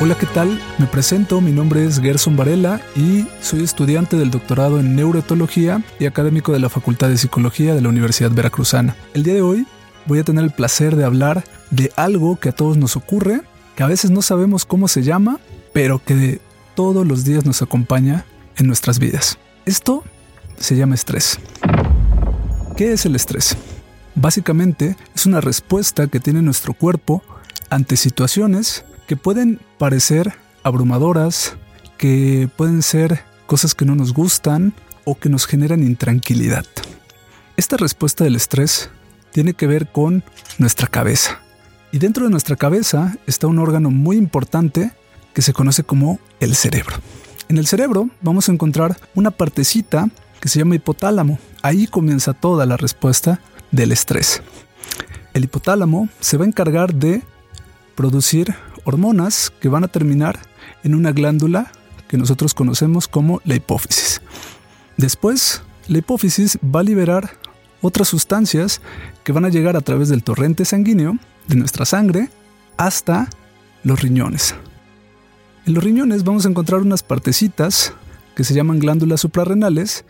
Hola, 0.00 0.16
¿qué 0.18 0.26
tal? 0.26 0.60
Me 0.78 0.86
presento, 0.86 1.40
mi 1.40 1.52
nombre 1.52 1.86
es 1.86 2.00
Gerson 2.00 2.36
Varela 2.36 2.80
y 2.96 3.26
soy 3.40 3.62
estudiante 3.62 4.16
del 4.16 4.30
doctorado 4.30 4.80
en 4.80 4.96
neuroetología 4.96 5.82
y 6.00 6.06
académico 6.06 6.52
de 6.52 6.58
la 6.58 6.68
Facultad 6.68 7.08
de 7.08 7.16
Psicología 7.16 7.74
de 7.74 7.80
la 7.80 7.88
Universidad 7.88 8.32
Veracruzana. 8.32 8.96
El 9.14 9.22
día 9.22 9.34
de 9.34 9.42
hoy 9.42 9.66
voy 10.06 10.18
a 10.18 10.24
tener 10.24 10.44
el 10.44 10.50
placer 10.50 10.96
de 10.96 11.04
hablar 11.04 11.44
de 11.70 11.92
algo 11.96 12.36
que 12.36 12.50
a 12.50 12.52
todos 12.52 12.76
nos 12.76 12.96
ocurre, 12.96 13.42
que 13.76 13.82
a 13.82 13.88
veces 13.88 14.10
no 14.10 14.22
sabemos 14.22 14.64
cómo 14.64 14.88
se 14.88 15.02
llama, 15.02 15.38
pero 15.72 16.02
que 16.02 16.40
todos 16.74 17.06
los 17.06 17.24
días 17.24 17.44
nos 17.44 17.62
acompaña 17.62 18.24
en 18.56 18.66
nuestras 18.66 18.98
vidas. 18.98 19.38
Esto 19.64 20.04
se 20.58 20.76
llama 20.76 20.94
estrés. 20.94 21.38
¿Qué 22.76 22.92
es 22.92 23.06
el 23.06 23.16
estrés? 23.16 23.56
Básicamente 24.14 24.96
es 25.14 25.26
una 25.26 25.40
respuesta 25.40 26.06
que 26.06 26.20
tiene 26.20 26.42
nuestro 26.42 26.74
cuerpo 26.74 27.22
ante 27.70 27.96
situaciones 27.96 28.84
que 29.06 29.16
pueden 29.16 29.60
parecer 29.78 30.34
abrumadoras, 30.62 31.56
que 31.98 32.48
pueden 32.56 32.82
ser 32.82 33.22
cosas 33.46 33.74
que 33.74 33.84
no 33.84 33.94
nos 33.94 34.12
gustan 34.12 34.72
o 35.04 35.18
que 35.18 35.28
nos 35.28 35.46
generan 35.46 35.82
intranquilidad. 35.82 36.64
Esta 37.56 37.76
respuesta 37.76 38.24
del 38.24 38.36
estrés 38.36 38.90
tiene 39.34 39.54
que 39.54 39.66
ver 39.66 39.90
con 39.90 40.22
nuestra 40.58 40.86
cabeza. 40.86 41.40
Y 41.90 41.98
dentro 41.98 42.24
de 42.24 42.30
nuestra 42.30 42.54
cabeza 42.54 43.16
está 43.26 43.48
un 43.48 43.58
órgano 43.58 43.90
muy 43.90 44.16
importante 44.16 44.92
que 45.32 45.42
se 45.42 45.52
conoce 45.52 45.82
como 45.82 46.20
el 46.38 46.54
cerebro. 46.54 46.94
En 47.48 47.58
el 47.58 47.66
cerebro 47.66 48.08
vamos 48.22 48.48
a 48.48 48.52
encontrar 48.52 48.96
una 49.12 49.32
partecita 49.32 50.08
que 50.38 50.48
se 50.48 50.60
llama 50.60 50.76
hipotálamo. 50.76 51.40
Ahí 51.62 51.88
comienza 51.88 52.32
toda 52.32 52.64
la 52.64 52.76
respuesta 52.76 53.40
del 53.72 53.90
estrés. 53.90 54.40
El 55.32 55.42
hipotálamo 55.42 56.08
se 56.20 56.36
va 56.36 56.44
a 56.44 56.48
encargar 56.48 56.94
de 56.94 57.20
producir 57.96 58.54
hormonas 58.84 59.52
que 59.60 59.68
van 59.68 59.82
a 59.82 59.88
terminar 59.88 60.38
en 60.84 60.94
una 60.94 61.10
glándula 61.10 61.72
que 62.06 62.18
nosotros 62.18 62.54
conocemos 62.54 63.08
como 63.08 63.40
la 63.44 63.56
hipófisis. 63.56 64.20
Después, 64.96 65.62
la 65.88 65.98
hipófisis 65.98 66.56
va 66.64 66.80
a 66.80 66.84
liberar 66.84 67.43
otras 67.84 68.08
sustancias 68.08 68.80
que 69.24 69.32
van 69.32 69.44
a 69.44 69.50
llegar 69.50 69.76
a 69.76 69.82
través 69.82 70.08
del 70.08 70.22
torrente 70.22 70.64
sanguíneo 70.64 71.18
de 71.48 71.56
nuestra 71.56 71.84
sangre 71.84 72.30
hasta 72.78 73.28
los 73.82 74.00
riñones. 74.00 74.54
En 75.66 75.74
los 75.74 75.84
riñones 75.84 76.24
vamos 76.24 76.46
a 76.46 76.48
encontrar 76.48 76.80
unas 76.80 77.02
partecitas 77.02 77.92
que 78.34 78.42
se 78.42 78.54
llaman 78.54 78.78
glándulas 78.78 79.20
suprarrenales 79.20 80.06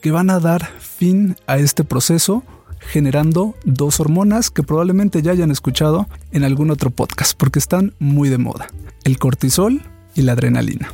que 0.00 0.12
van 0.12 0.30
a 0.30 0.38
dar 0.38 0.66
fin 0.78 1.34
a 1.48 1.58
este 1.58 1.82
proceso 1.82 2.44
generando 2.78 3.56
dos 3.64 3.98
hormonas 3.98 4.50
que 4.50 4.62
probablemente 4.62 5.20
ya 5.20 5.32
hayan 5.32 5.50
escuchado 5.50 6.06
en 6.30 6.44
algún 6.44 6.70
otro 6.70 6.90
podcast 6.90 7.36
porque 7.36 7.58
están 7.58 7.92
muy 7.98 8.28
de 8.28 8.38
moda, 8.38 8.68
el 9.02 9.18
cortisol 9.18 9.82
y 10.14 10.22
la 10.22 10.32
adrenalina. 10.32 10.92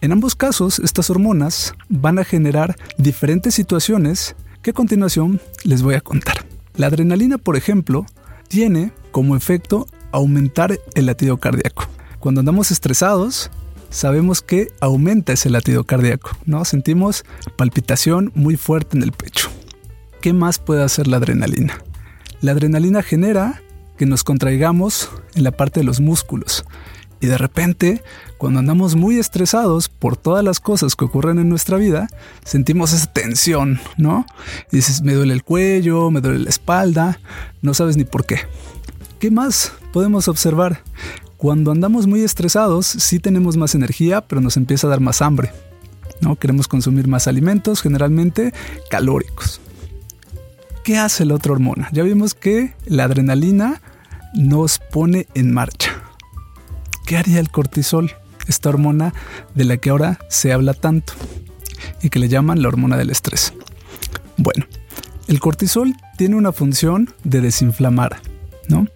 En 0.00 0.12
ambos 0.12 0.34
casos, 0.34 0.78
estas 0.78 1.10
hormonas 1.10 1.74
van 1.90 2.18
a 2.18 2.24
generar 2.24 2.76
diferentes 2.96 3.54
situaciones 3.54 4.34
a 4.70 4.74
continuación 4.74 5.40
les 5.64 5.82
voy 5.82 5.94
a 5.94 6.00
contar. 6.00 6.46
La 6.74 6.88
adrenalina, 6.88 7.38
por 7.38 7.56
ejemplo, 7.56 8.06
tiene 8.48 8.92
como 9.10 9.36
efecto 9.36 9.86
aumentar 10.12 10.78
el 10.94 11.06
latido 11.06 11.38
cardíaco. 11.38 11.86
Cuando 12.18 12.40
andamos 12.40 12.70
estresados, 12.70 13.50
sabemos 13.90 14.42
que 14.42 14.68
aumenta 14.80 15.32
ese 15.32 15.50
latido 15.50 15.84
cardíaco, 15.84 16.30
¿no? 16.46 16.64
Sentimos 16.64 17.24
palpitación 17.56 18.32
muy 18.34 18.56
fuerte 18.56 18.96
en 18.96 19.02
el 19.02 19.12
pecho. 19.12 19.50
¿Qué 20.20 20.32
más 20.32 20.58
puede 20.58 20.82
hacer 20.82 21.06
la 21.06 21.18
adrenalina? 21.18 21.78
La 22.40 22.52
adrenalina 22.52 23.02
genera 23.02 23.62
que 23.96 24.06
nos 24.06 24.24
contraigamos 24.24 25.10
en 25.34 25.44
la 25.44 25.52
parte 25.52 25.80
de 25.80 25.84
los 25.84 26.00
músculos. 26.00 26.64
Y 27.24 27.26
de 27.26 27.38
repente, 27.38 28.02
cuando 28.36 28.60
andamos 28.60 28.96
muy 28.96 29.18
estresados 29.18 29.88
por 29.88 30.14
todas 30.14 30.44
las 30.44 30.60
cosas 30.60 30.94
que 30.94 31.06
ocurren 31.06 31.38
en 31.38 31.48
nuestra 31.48 31.78
vida, 31.78 32.06
sentimos 32.44 32.92
esa 32.92 33.06
tensión, 33.06 33.80
¿no? 33.96 34.26
Y 34.70 34.76
dices, 34.76 35.00
me 35.00 35.14
duele 35.14 35.32
el 35.32 35.42
cuello, 35.42 36.10
me 36.10 36.20
duele 36.20 36.40
la 36.40 36.50
espalda, 36.50 37.18
no 37.62 37.72
sabes 37.72 37.96
ni 37.96 38.04
por 38.04 38.26
qué. 38.26 38.40
¿Qué 39.20 39.30
más 39.30 39.72
podemos 39.90 40.28
observar? 40.28 40.82
Cuando 41.38 41.70
andamos 41.70 42.06
muy 42.06 42.20
estresados, 42.20 42.84
sí 42.84 43.20
tenemos 43.20 43.56
más 43.56 43.74
energía, 43.74 44.20
pero 44.20 44.42
nos 44.42 44.58
empieza 44.58 44.86
a 44.86 44.90
dar 44.90 45.00
más 45.00 45.22
hambre. 45.22 45.50
¿no? 46.20 46.36
Queremos 46.36 46.68
consumir 46.68 47.08
más 47.08 47.26
alimentos, 47.26 47.80
generalmente 47.80 48.52
calóricos. 48.90 49.62
¿Qué 50.84 50.98
hace 50.98 51.24
la 51.24 51.36
otra 51.36 51.52
hormona? 51.52 51.88
Ya 51.90 52.02
vimos 52.02 52.34
que 52.34 52.74
la 52.84 53.04
adrenalina 53.04 53.80
nos 54.34 54.78
pone 54.78 55.26
en 55.32 55.54
marcha. 55.54 56.03
¿Qué 57.04 57.18
haría 57.18 57.40
el 57.40 57.50
cortisol? 57.50 58.12
Esta 58.46 58.70
hormona 58.70 59.14
de 59.54 59.64
la 59.64 59.76
que 59.76 59.90
ahora 59.90 60.18
se 60.28 60.52
habla 60.52 60.74
tanto 60.74 61.12
y 62.02 62.10
que 62.10 62.18
le 62.18 62.28
llaman 62.28 62.62
la 62.62 62.68
hormona 62.68 62.96
del 62.96 63.10
estrés. 63.10 63.52
Bueno, 64.36 64.66
el 65.28 65.40
cortisol 65.40 65.94
tiene 66.16 66.36
una 66.36 66.52
función 66.52 67.12
de 67.24 67.40
desinflamar, 67.40 68.20
¿no? 68.68 68.86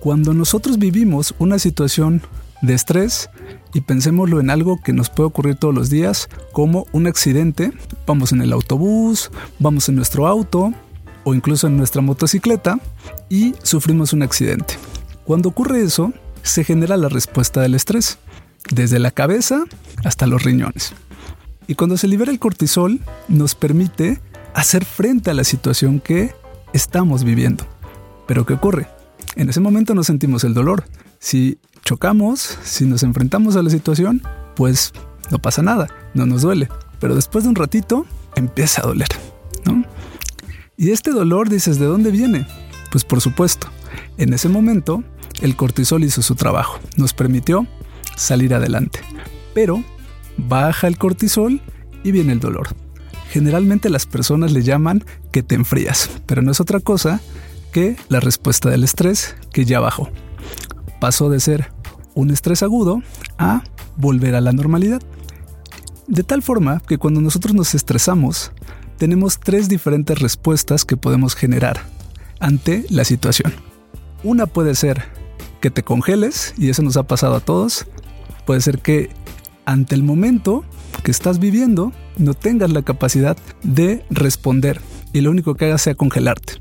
Cuando 0.00 0.32
nosotros 0.32 0.78
vivimos 0.78 1.34
una 1.38 1.58
situación 1.58 2.22
de 2.62 2.74
estrés 2.74 3.30
y 3.74 3.82
pensémoslo 3.82 4.40
en 4.40 4.50
algo 4.50 4.80
que 4.82 4.92
nos 4.92 5.10
puede 5.10 5.28
ocurrir 5.28 5.56
todos 5.56 5.74
los 5.74 5.90
días, 5.90 6.28
como 6.52 6.86
un 6.92 7.06
accidente, 7.06 7.72
vamos 8.06 8.32
en 8.32 8.42
el 8.42 8.52
autobús, 8.52 9.30
vamos 9.58 9.88
en 9.88 9.96
nuestro 9.96 10.26
auto 10.26 10.72
o 11.24 11.34
incluso 11.34 11.66
en 11.66 11.76
nuestra 11.76 12.00
motocicleta 12.00 12.78
y 13.28 13.54
sufrimos 13.62 14.12
un 14.12 14.22
accidente. 14.22 14.74
Cuando 15.24 15.50
ocurre 15.50 15.82
eso, 15.82 16.12
se 16.42 16.64
genera 16.64 16.96
la 16.96 17.08
respuesta 17.08 17.60
del 17.60 17.74
estrés, 17.74 18.18
desde 18.72 18.98
la 18.98 19.10
cabeza 19.10 19.64
hasta 20.04 20.26
los 20.26 20.42
riñones. 20.42 20.92
Y 21.66 21.74
cuando 21.74 21.96
se 21.96 22.08
libera 22.08 22.32
el 22.32 22.38
cortisol, 22.38 23.00
nos 23.28 23.54
permite 23.54 24.20
hacer 24.54 24.84
frente 24.84 25.30
a 25.30 25.34
la 25.34 25.44
situación 25.44 26.00
que 26.00 26.34
estamos 26.72 27.24
viviendo. 27.24 27.66
Pero 28.26 28.44
¿qué 28.46 28.54
ocurre? 28.54 28.88
En 29.36 29.48
ese 29.48 29.60
momento 29.60 29.94
no 29.94 30.02
sentimos 30.02 30.44
el 30.44 30.54
dolor. 30.54 30.84
Si 31.18 31.58
chocamos, 31.84 32.58
si 32.62 32.84
nos 32.86 33.02
enfrentamos 33.02 33.56
a 33.56 33.62
la 33.62 33.70
situación, 33.70 34.22
pues 34.56 34.92
no 35.30 35.38
pasa 35.38 35.62
nada, 35.62 35.88
no 36.14 36.26
nos 36.26 36.42
duele. 36.42 36.68
Pero 36.98 37.14
después 37.14 37.44
de 37.44 37.50
un 37.50 37.56
ratito, 37.56 38.06
empieza 38.36 38.82
a 38.82 38.86
doler, 38.86 39.08
¿no? 39.64 39.84
Y 40.76 40.90
este 40.90 41.10
dolor, 41.12 41.48
dices, 41.48 41.78
¿de 41.78 41.86
dónde 41.86 42.10
viene? 42.10 42.46
Pues 42.90 43.04
por 43.04 43.20
supuesto, 43.20 43.68
en 44.16 44.32
ese 44.32 44.48
momento 44.48 45.04
el 45.40 45.56
cortisol 45.56 46.04
hizo 46.04 46.22
su 46.22 46.34
trabajo, 46.34 46.78
nos 46.96 47.12
permitió 47.14 47.66
salir 48.16 48.54
adelante. 48.54 49.00
Pero 49.54 49.82
baja 50.36 50.86
el 50.86 50.98
cortisol 50.98 51.60
y 52.04 52.12
viene 52.12 52.32
el 52.32 52.40
dolor. 52.40 52.68
Generalmente 53.30 53.90
las 53.90 54.06
personas 54.06 54.52
le 54.52 54.62
llaman 54.62 55.04
que 55.30 55.42
te 55.42 55.54
enfrías, 55.54 56.10
pero 56.26 56.42
no 56.42 56.50
es 56.50 56.60
otra 56.60 56.80
cosa 56.80 57.20
que 57.72 57.96
la 58.08 58.20
respuesta 58.20 58.70
del 58.70 58.84
estrés 58.84 59.36
que 59.52 59.64
ya 59.64 59.80
bajó. 59.80 60.10
Pasó 61.00 61.30
de 61.30 61.40
ser 61.40 61.72
un 62.14 62.30
estrés 62.30 62.62
agudo 62.62 63.02
a 63.38 63.62
volver 63.96 64.34
a 64.34 64.40
la 64.40 64.52
normalidad. 64.52 65.00
De 66.08 66.24
tal 66.24 66.42
forma 66.42 66.80
que 66.80 66.98
cuando 66.98 67.20
nosotros 67.20 67.54
nos 67.54 67.74
estresamos, 67.74 68.50
tenemos 68.98 69.38
tres 69.38 69.68
diferentes 69.68 70.18
respuestas 70.18 70.84
que 70.84 70.96
podemos 70.96 71.36
generar 71.36 71.80
ante 72.40 72.84
la 72.90 73.04
situación. 73.04 73.52
Una 74.24 74.46
puede 74.46 74.74
ser 74.74 75.19
que 75.60 75.70
te 75.70 75.82
congeles, 75.82 76.54
y 76.56 76.70
eso 76.70 76.82
nos 76.82 76.96
ha 76.96 77.04
pasado 77.04 77.36
a 77.36 77.40
todos. 77.40 77.86
Puede 78.46 78.60
ser 78.60 78.78
que 78.78 79.10
ante 79.64 79.94
el 79.94 80.02
momento 80.02 80.64
que 81.02 81.10
estás 81.10 81.38
viviendo 81.38 81.92
no 82.16 82.34
tengas 82.34 82.70
la 82.70 82.82
capacidad 82.82 83.36
de 83.62 84.04
responder 84.10 84.80
y 85.12 85.20
lo 85.20 85.30
único 85.30 85.54
que 85.54 85.66
hagas 85.66 85.82
sea 85.82 85.94
congelarte. 85.94 86.54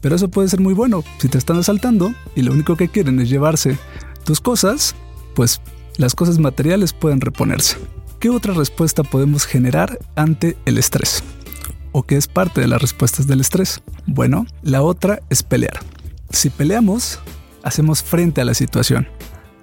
Pero 0.00 0.16
eso 0.16 0.28
puede 0.28 0.48
ser 0.48 0.60
muy 0.60 0.74
bueno 0.74 1.02
si 1.18 1.28
te 1.28 1.38
están 1.38 1.58
asaltando 1.58 2.14
y 2.36 2.42
lo 2.42 2.52
único 2.52 2.76
que 2.76 2.88
quieren 2.88 3.18
es 3.20 3.28
llevarse 3.28 3.78
tus 4.24 4.40
cosas, 4.40 4.94
pues 5.34 5.60
las 5.96 6.14
cosas 6.14 6.38
materiales 6.38 6.92
pueden 6.92 7.20
reponerse. 7.20 7.76
¿Qué 8.20 8.30
otra 8.30 8.54
respuesta 8.54 9.02
podemos 9.02 9.44
generar 9.44 9.98
ante 10.16 10.56
el 10.64 10.78
estrés? 10.78 11.22
¿O 11.92 12.02
qué 12.02 12.16
es 12.16 12.26
parte 12.26 12.60
de 12.60 12.66
las 12.66 12.80
respuestas 12.80 13.26
del 13.26 13.40
estrés? 13.40 13.82
Bueno, 14.06 14.46
la 14.62 14.82
otra 14.82 15.20
es 15.30 15.42
pelear. 15.42 15.80
Si 16.30 16.50
peleamos, 16.50 17.20
hacemos 17.64 18.02
frente 18.02 18.40
a 18.40 18.44
la 18.44 18.54
situación. 18.54 19.08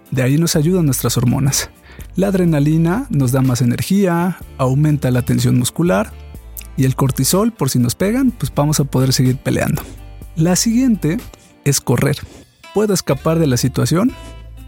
De 0.10 0.24
ahí 0.24 0.38
nos 0.38 0.58
ayudan 0.58 0.86
nuestras 0.86 1.15
hormonas. 1.17 1.70
La 2.15 2.27
adrenalina 2.27 3.08
nos 3.10 3.31
da 3.31 3.41
más 3.41 3.62
energía, 3.62 4.38
aumenta 4.58 5.12
la 5.12 5.22
tensión 5.22 5.58
muscular 5.58 6.12
y 6.75 6.84
el 6.84 6.96
cortisol, 6.96 7.53
por 7.53 7.70
si 7.70 7.79
nos 7.79 7.96
pegan, 7.96 8.31
pues 8.31 8.51
vamos 8.53 8.79
a 8.79 8.84
poder 8.84 9.13
seguir 9.13 9.38
peleando. 9.38 9.81
La 10.36 10.55
siguiente 10.55 11.17
es 11.63 11.79
correr. 11.79 12.17
¿Puedo 12.74 12.93
escapar 12.93 13.39
de 13.39 13.48
la 13.48 13.58
situación? 13.58 14.12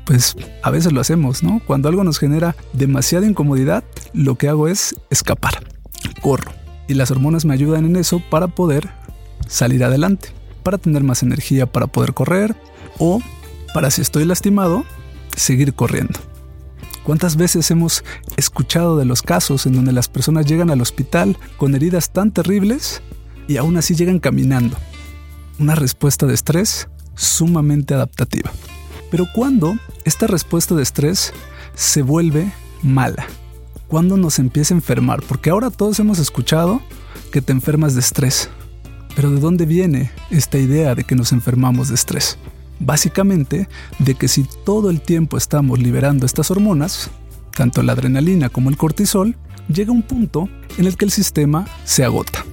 Pues 0.05 0.35
a 0.61 0.69
veces 0.69 0.91
lo 0.91 1.01
hacemos, 1.01 1.43
¿no? 1.43 1.61
Cuando 1.65 1.89
algo 1.89 2.03
nos 2.03 2.19
genera 2.19 2.55
demasiada 2.73 3.25
incomodidad, 3.25 3.83
lo 4.13 4.35
que 4.35 4.49
hago 4.49 4.67
es 4.67 4.95
escapar. 5.09 5.63
Corro. 6.21 6.51
Y 6.87 6.93
las 6.95 7.11
hormonas 7.11 7.45
me 7.45 7.53
ayudan 7.53 7.85
en 7.85 7.95
eso 7.95 8.21
para 8.29 8.49
poder 8.49 8.89
salir 9.47 9.83
adelante, 9.83 10.29
para 10.63 10.77
tener 10.77 11.03
más 11.03 11.23
energía 11.23 11.65
para 11.65 11.87
poder 11.87 12.13
correr 12.13 12.55
o 12.99 13.19
para 13.73 13.89
si 13.91 14.01
estoy 14.01 14.25
lastimado, 14.25 14.85
seguir 15.35 15.73
corriendo. 15.73 16.19
¿Cuántas 17.03 17.35
veces 17.35 17.69
hemos 17.69 18.03
escuchado 18.37 18.97
de 18.97 19.05
los 19.05 19.21
casos 19.21 19.65
en 19.65 19.73
donde 19.73 19.91
las 19.91 20.07
personas 20.07 20.45
llegan 20.45 20.69
al 20.69 20.81
hospital 20.81 21.37
con 21.57 21.75
heridas 21.75 22.11
tan 22.11 22.31
terribles 22.31 23.01
y 23.47 23.57
aún 23.57 23.75
así 23.75 23.93
llegan 23.93 24.19
caminando? 24.19 24.77
Una 25.59 25.75
respuesta 25.75 26.25
de 26.25 26.33
estrés 26.33 26.87
sumamente 27.15 27.93
adaptativa. 27.93 28.51
Pero 29.11 29.25
cuando 29.33 29.77
esta 30.05 30.27
respuesta 30.27 30.75
de 30.75 30.83
estrés 30.83 31.33
se 31.75 32.01
vuelve 32.01 32.51
mala, 32.81 33.27
cuando 33.87 34.15
nos 34.15 34.39
empieza 34.39 34.73
a 34.73 34.77
enfermar, 34.77 35.21
porque 35.27 35.49
ahora 35.49 35.69
todos 35.69 35.99
hemos 35.99 36.19
escuchado 36.19 36.81
que 37.31 37.41
te 37.41 37.51
enfermas 37.51 37.93
de 37.93 37.99
estrés. 37.99 38.49
Pero 39.15 39.29
¿de 39.29 39.39
dónde 39.39 39.65
viene 39.65 40.11
esta 40.31 40.57
idea 40.57 40.95
de 40.95 41.03
que 41.03 41.15
nos 41.15 41.31
enfermamos 41.31 41.89
de 41.89 41.95
estrés? 41.95 42.37
Básicamente 42.85 43.69
de 43.99 44.15
que 44.15 44.27
si 44.27 44.43
todo 44.65 44.89
el 44.89 44.99
tiempo 44.99 45.37
estamos 45.37 45.79
liberando 45.79 46.25
estas 46.25 46.51
hormonas, 46.51 47.09
tanto 47.55 47.81
la 47.81 47.93
adrenalina 47.93 48.49
como 48.49 48.69
el 48.69 48.75
cortisol, 48.75 49.37
llega 49.69 49.93
un 49.93 50.01
punto 50.01 50.49
en 50.77 50.85
el 50.85 50.97
que 50.97 51.05
el 51.05 51.11
sistema 51.11 51.65
se 51.85 52.03
agota. 52.03 52.45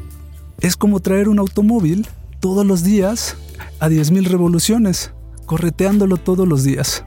Es 0.61 0.77
como 0.77 1.01
traer 1.01 1.29
un 1.29 1.41
automóvil 1.41 2.07
todos 2.39 2.65
los 2.65 2.85
días 2.85 3.37
a 3.81 3.89
10.000 3.89 4.25
revoluciones, 4.27 5.13
correteándolo 5.47 6.17
todos 6.17 6.47
los 6.47 6.63
días. 6.63 7.05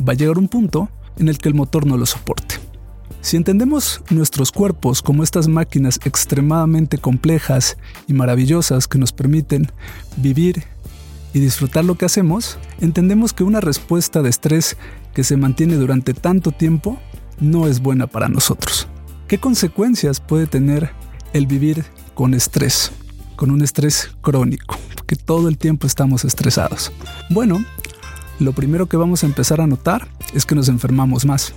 Va 0.00 0.14
a 0.14 0.16
llegar 0.16 0.36
un 0.36 0.48
punto 0.48 0.88
en 1.18 1.28
el 1.28 1.38
que 1.38 1.48
el 1.48 1.54
motor 1.54 1.86
no 1.86 1.96
lo 1.96 2.04
soporte. 2.04 2.56
Si 3.20 3.36
entendemos 3.36 4.02
nuestros 4.10 4.50
cuerpos 4.50 5.02
como 5.02 5.22
estas 5.22 5.46
máquinas 5.46 6.00
extremadamente 6.04 6.98
complejas 6.98 7.76
y 8.08 8.12
maravillosas 8.12 8.88
que 8.88 8.98
nos 8.98 9.12
permiten 9.12 9.70
vivir 10.16 10.64
y 11.36 11.38
disfrutar 11.38 11.84
lo 11.84 11.96
que 11.96 12.06
hacemos, 12.06 12.58
entendemos 12.80 13.34
que 13.34 13.44
una 13.44 13.60
respuesta 13.60 14.22
de 14.22 14.30
estrés 14.30 14.78
que 15.12 15.22
se 15.22 15.36
mantiene 15.36 15.74
durante 15.74 16.14
tanto 16.14 16.50
tiempo 16.50 16.98
no 17.38 17.66
es 17.66 17.80
buena 17.80 18.06
para 18.06 18.30
nosotros. 18.30 18.88
¿Qué 19.28 19.36
consecuencias 19.36 20.18
puede 20.18 20.46
tener 20.46 20.92
el 21.34 21.46
vivir 21.46 21.84
con 22.14 22.32
estrés? 22.32 22.90
Con 23.36 23.50
un 23.50 23.60
estrés 23.60 24.16
crónico, 24.22 24.78
que 25.06 25.14
todo 25.14 25.50
el 25.50 25.58
tiempo 25.58 25.86
estamos 25.86 26.24
estresados. 26.24 26.90
Bueno, 27.28 27.62
lo 28.40 28.54
primero 28.54 28.86
que 28.86 28.96
vamos 28.96 29.22
a 29.22 29.26
empezar 29.26 29.60
a 29.60 29.66
notar 29.66 30.08
es 30.32 30.46
que 30.46 30.54
nos 30.54 30.70
enfermamos 30.70 31.26
más. 31.26 31.52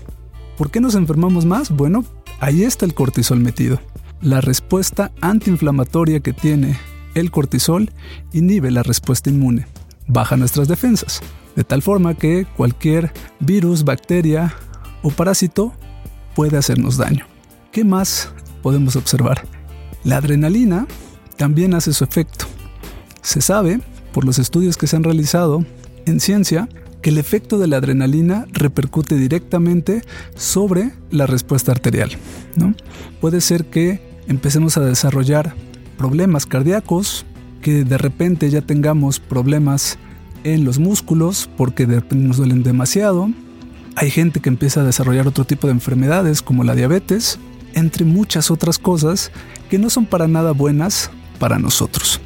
¿Por 0.58 0.72
qué 0.72 0.82
nos 0.82 0.96
enfermamos 0.96 1.46
más? 1.46 1.70
Bueno, 1.70 2.04
ahí 2.42 2.66
está 2.66 2.86
el 2.86 2.94
cortisol 2.94 3.40
metido. 3.40 3.80
La 4.20 4.42
respuesta 4.42 5.14
antiinflamatoria 5.22 6.20
que 6.20 6.34
tiene 6.34 6.78
el 7.16 7.32
cortisol 7.32 7.92
inhibe 8.34 8.72
la 8.72 8.84
respuesta 8.84 9.30
inmune, 9.30 9.68
baja 10.08 10.38
nuestras 10.38 10.68
defensas, 10.68 11.22
de 11.56 11.64
tal 11.64 11.82
forma 11.82 12.16
que 12.16 12.46
cualquier 12.58 13.12
virus, 13.40 13.84
bacteria 13.84 14.54
o 15.02 15.10
parásito 15.10 15.74
puede 16.36 16.58
hacernos 16.58 16.98
daño. 16.98 17.26
¿Qué 17.72 17.84
más 17.84 18.32
podemos 18.62 18.96
observar? 18.96 19.46
La 20.04 20.18
adrenalina 20.18 20.88
también 21.38 21.74
hace 21.74 21.94
su 21.94 22.04
efecto. 22.04 22.46
Se 23.22 23.42
sabe, 23.42 23.82
por 24.14 24.26
los 24.26 24.40
estudios 24.40 24.78
que 24.78 24.88
se 24.88 24.96
han 24.96 25.04
realizado 25.04 25.66
en 26.06 26.20
ciencia, 26.20 26.68
que 27.02 27.12
el 27.12 27.18
efecto 27.18 27.60
de 27.60 27.68
la 27.68 27.78
adrenalina 27.78 28.46
repercute 28.52 29.16
directamente 29.16 30.02
sobre 30.36 30.92
la 31.12 31.28
respuesta 31.28 31.72
arterial. 31.72 32.12
¿no? 32.56 32.74
Puede 33.22 33.42
ser 33.42 33.66
que 33.66 34.02
empecemos 34.28 34.78
a 34.78 34.82
desarrollar 34.82 35.56
problemas 36.00 36.46
cardíacos, 36.46 37.26
que 37.62 37.84
de 37.84 37.98
repente 37.98 38.50
ya 38.50 38.62
tengamos 38.62 39.20
problemas 39.20 40.00
en 40.46 40.64
los 40.64 40.80
músculos 40.80 41.50
porque 41.58 41.86
nos 41.86 42.38
duelen 42.38 42.64
demasiado. 42.64 43.30
Hay 43.98 44.10
gente 44.10 44.40
que 44.40 44.48
empieza 44.48 44.80
a 44.80 44.86
desarrollar 44.86 45.28
otro 45.28 45.44
tipo 45.44 45.68
de 45.68 45.74
enfermedades 45.74 46.42
como 46.42 46.64
la 46.64 46.74
diabetes, 46.74 47.38
entre 47.74 48.06
muchas 48.06 48.50
otras 48.50 48.80
cosas 48.80 49.34
que 49.70 49.78
no 49.78 49.90
son 49.90 50.06
para 50.06 50.30
nada 50.30 50.54
buenas 50.54 51.12
para 51.38 51.60
nosotros. 51.60 52.22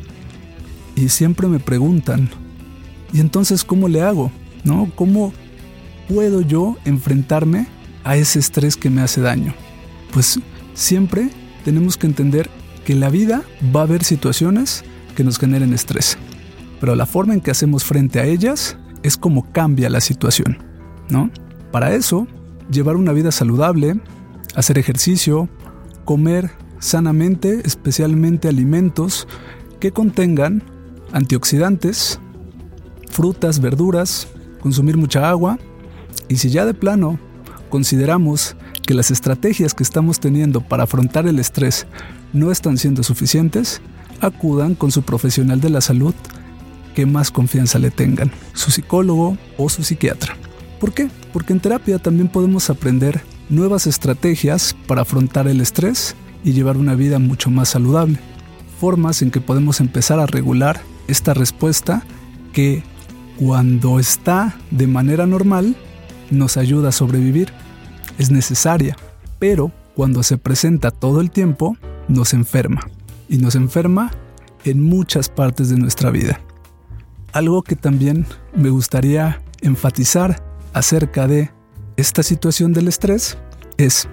Y 0.95 1.09
siempre 1.09 1.47
me 1.47 1.59
preguntan, 1.59 2.29
¿y 3.11 3.21
entonces 3.21 3.63
cómo 3.63 3.89
le 3.89 4.03
hago? 4.03 4.31
¿No? 4.63 4.91
¿Cómo 4.93 5.33
puedo 6.07 6.41
yo 6.41 6.77
enfrentarme 6.85 7.65
a 8.03 8.17
ese 8.17 8.37
estrés 8.37 8.77
que 8.77 8.91
me 8.91 9.01
hace 9.01 9.21
daño? 9.21 9.55
Pues 10.11 10.39
siempre 10.75 11.31
tenemos 11.65 11.97
que 11.97 12.05
entender 12.05 12.51
que 12.85 12.93
en 12.93 12.99
la 12.99 13.09
vida 13.09 13.43
va 13.75 13.81
a 13.81 13.83
haber 13.83 14.03
situaciones 14.03 14.83
que 15.15 15.23
nos 15.23 15.37
generen 15.37 15.73
estrés, 15.73 16.17
pero 16.79 16.95
la 16.95 17.05
forma 17.05 17.33
en 17.33 17.41
que 17.41 17.51
hacemos 17.51 17.83
frente 17.83 18.19
a 18.19 18.25
ellas 18.25 18.77
es 19.03 19.17
como 19.17 19.51
cambia 19.51 19.89
la 19.89 20.01
situación, 20.01 20.57
¿no? 21.09 21.29
Para 21.71 21.93
eso, 21.93 22.27
llevar 22.71 22.95
una 22.95 23.13
vida 23.13 23.31
saludable, 23.31 23.99
hacer 24.55 24.77
ejercicio, 24.77 25.49
comer 26.05 26.51
sanamente, 26.79 27.61
especialmente 27.65 28.47
alimentos 28.47 29.27
que 29.79 29.91
contengan 29.91 30.63
antioxidantes, 31.11 32.19
frutas, 33.09 33.59
verduras, 33.59 34.27
consumir 34.59 34.97
mucha 34.97 35.29
agua 35.29 35.59
y 36.27 36.37
si 36.37 36.49
ya 36.49 36.65
de 36.65 36.73
plano 36.73 37.19
consideramos 37.69 38.55
que 38.85 38.93
las 38.93 39.11
estrategias 39.11 39.73
que 39.73 39.83
estamos 39.83 40.19
teniendo 40.19 40.61
para 40.61 40.83
afrontar 40.83 41.27
el 41.27 41.39
estrés 41.39 41.87
no 42.33 42.51
están 42.51 42.77
siendo 42.77 43.03
suficientes, 43.03 43.81
acudan 44.21 44.75
con 44.75 44.91
su 44.91 45.03
profesional 45.03 45.61
de 45.61 45.69
la 45.69 45.81
salud 45.81 46.13
que 46.93 47.05
más 47.05 47.31
confianza 47.31 47.79
le 47.79 47.91
tengan, 47.91 48.31
su 48.53 48.71
psicólogo 48.71 49.37
o 49.57 49.69
su 49.69 49.83
psiquiatra. 49.83 50.37
¿Por 50.79 50.93
qué? 50.93 51.09
Porque 51.31 51.53
en 51.53 51.59
terapia 51.59 51.97
también 51.99 52.27
podemos 52.27 52.69
aprender 52.69 53.21
nuevas 53.49 53.87
estrategias 53.87 54.75
para 54.87 55.01
afrontar 55.01 55.47
el 55.47 55.61
estrés 55.61 56.15
y 56.43 56.53
llevar 56.53 56.77
una 56.77 56.95
vida 56.95 57.19
mucho 57.19 57.49
más 57.49 57.69
saludable. 57.69 58.19
Formas 58.79 59.21
en 59.21 59.31
que 59.31 59.41
podemos 59.41 59.79
empezar 59.79 60.19
a 60.19 60.25
regular 60.25 60.81
esta 61.07 61.33
respuesta 61.33 62.03
que 62.51 62.83
cuando 63.37 63.99
está 63.99 64.55
de 64.71 64.87
manera 64.87 65.25
normal 65.25 65.75
nos 66.31 66.57
ayuda 66.57 66.89
a 66.89 66.93
sobrevivir. 66.93 67.51
Es 68.17 68.31
necesaria, 68.31 68.95
pero 69.39 69.71
cuando 69.95 70.23
se 70.23 70.37
presenta 70.37 70.91
todo 70.91 71.21
el 71.21 71.31
tiempo 71.31 71.77
nos 72.07 72.33
enferma 72.33 72.81
y 73.29 73.37
nos 73.37 73.55
enferma 73.55 74.11
en 74.65 74.81
muchas 74.81 75.29
partes 75.29 75.69
de 75.69 75.77
nuestra 75.77 76.11
vida. 76.11 76.39
Algo 77.31 77.63
que 77.63 77.75
también 77.75 78.25
me 78.55 78.69
gustaría 78.69 79.41
enfatizar 79.61 80.43
acerca 80.73 81.27
de 81.27 81.51
esta 81.97 82.23
situación 82.23 82.73
del 82.73 82.87
estrés 82.87 83.37
es 83.77 84.07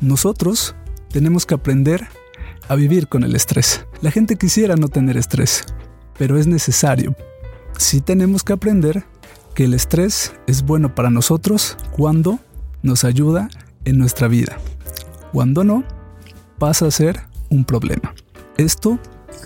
nosotros 0.00 0.74
tenemos 1.10 1.46
que 1.46 1.54
aprender 1.54 2.08
a 2.68 2.74
vivir 2.74 3.08
con 3.08 3.24
el 3.24 3.36
estrés. 3.36 3.86
La 4.00 4.10
gente 4.10 4.36
quisiera 4.36 4.76
no 4.76 4.88
tener 4.88 5.16
estrés, 5.16 5.64
pero 6.18 6.38
es 6.38 6.46
necesario. 6.46 7.14
Sí 7.76 8.00
tenemos 8.00 8.42
que 8.42 8.52
aprender 8.52 9.04
que 9.54 9.64
el 9.64 9.74
estrés 9.74 10.32
es 10.46 10.62
bueno 10.62 10.94
para 10.94 11.10
nosotros 11.10 11.76
cuando 11.92 12.38
nos 12.82 13.04
ayuda 13.04 13.48
en 13.84 13.98
nuestra 13.98 14.28
vida. 14.28 14.58
Cuando 15.32 15.64
no, 15.64 15.84
pasa 16.58 16.86
a 16.86 16.90
ser 16.90 17.20
un 17.50 17.64
problema. 17.64 18.14
Esto 18.56 18.98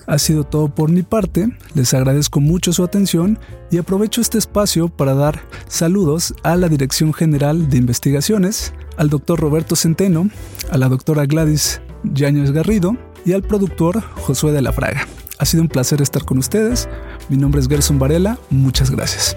ha 0.06 0.18
sido 0.18 0.44
todo 0.44 0.68
por 0.68 0.90
mi 0.90 1.02
parte, 1.02 1.48
les 1.74 1.94
agradezco 1.94 2.40
mucho 2.40 2.72
su 2.72 2.84
atención 2.84 3.38
y 3.70 3.78
aprovecho 3.78 4.20
este 4.20 4.38
espacio 4.38 4.88
para 4.88 5.14
dar 5.14 5.40
saludos 5.68 6.34
a 6.42 6.56
la 6.56 6.68
Dirección 6.68 7.12
General 7.12 7.68
de 7.68 7.78
Investigaciones, 7.78 8.72
al 8.96 9.10
doctor 9.10 9.40
Roberto 9.40 9.76
Centeno, 9.76 10.28
a 10.70 10.78
la 10.78 10.88
doctora 10.88 11.26
Gladys 11.26 11.80
Yáñez 12.04 12.52
Garrido 12.52 12.96
y 13.24 13.32
al 13.32 13.42
productor 13.42 14.00
Josué 14.00 14.52
de 14.52 14.62
la 14.62 14.72
Fraga. 14.72 15.06
Ha 15.38 15.44
sido 15.44 15.62
un 15.62 15.68
placer 15.68 16.00
estar 16.00 16.24
con 16.24 16.38
ustedes. 16.38 16.88
Mi 17.28 17.36
nombre 17.36 17.60
es 17.60 17.68
Gerson 17.68 17.98
Varela. 17.98 18.38
Muchas 18.50 18.90
gracias. 18.90 19.36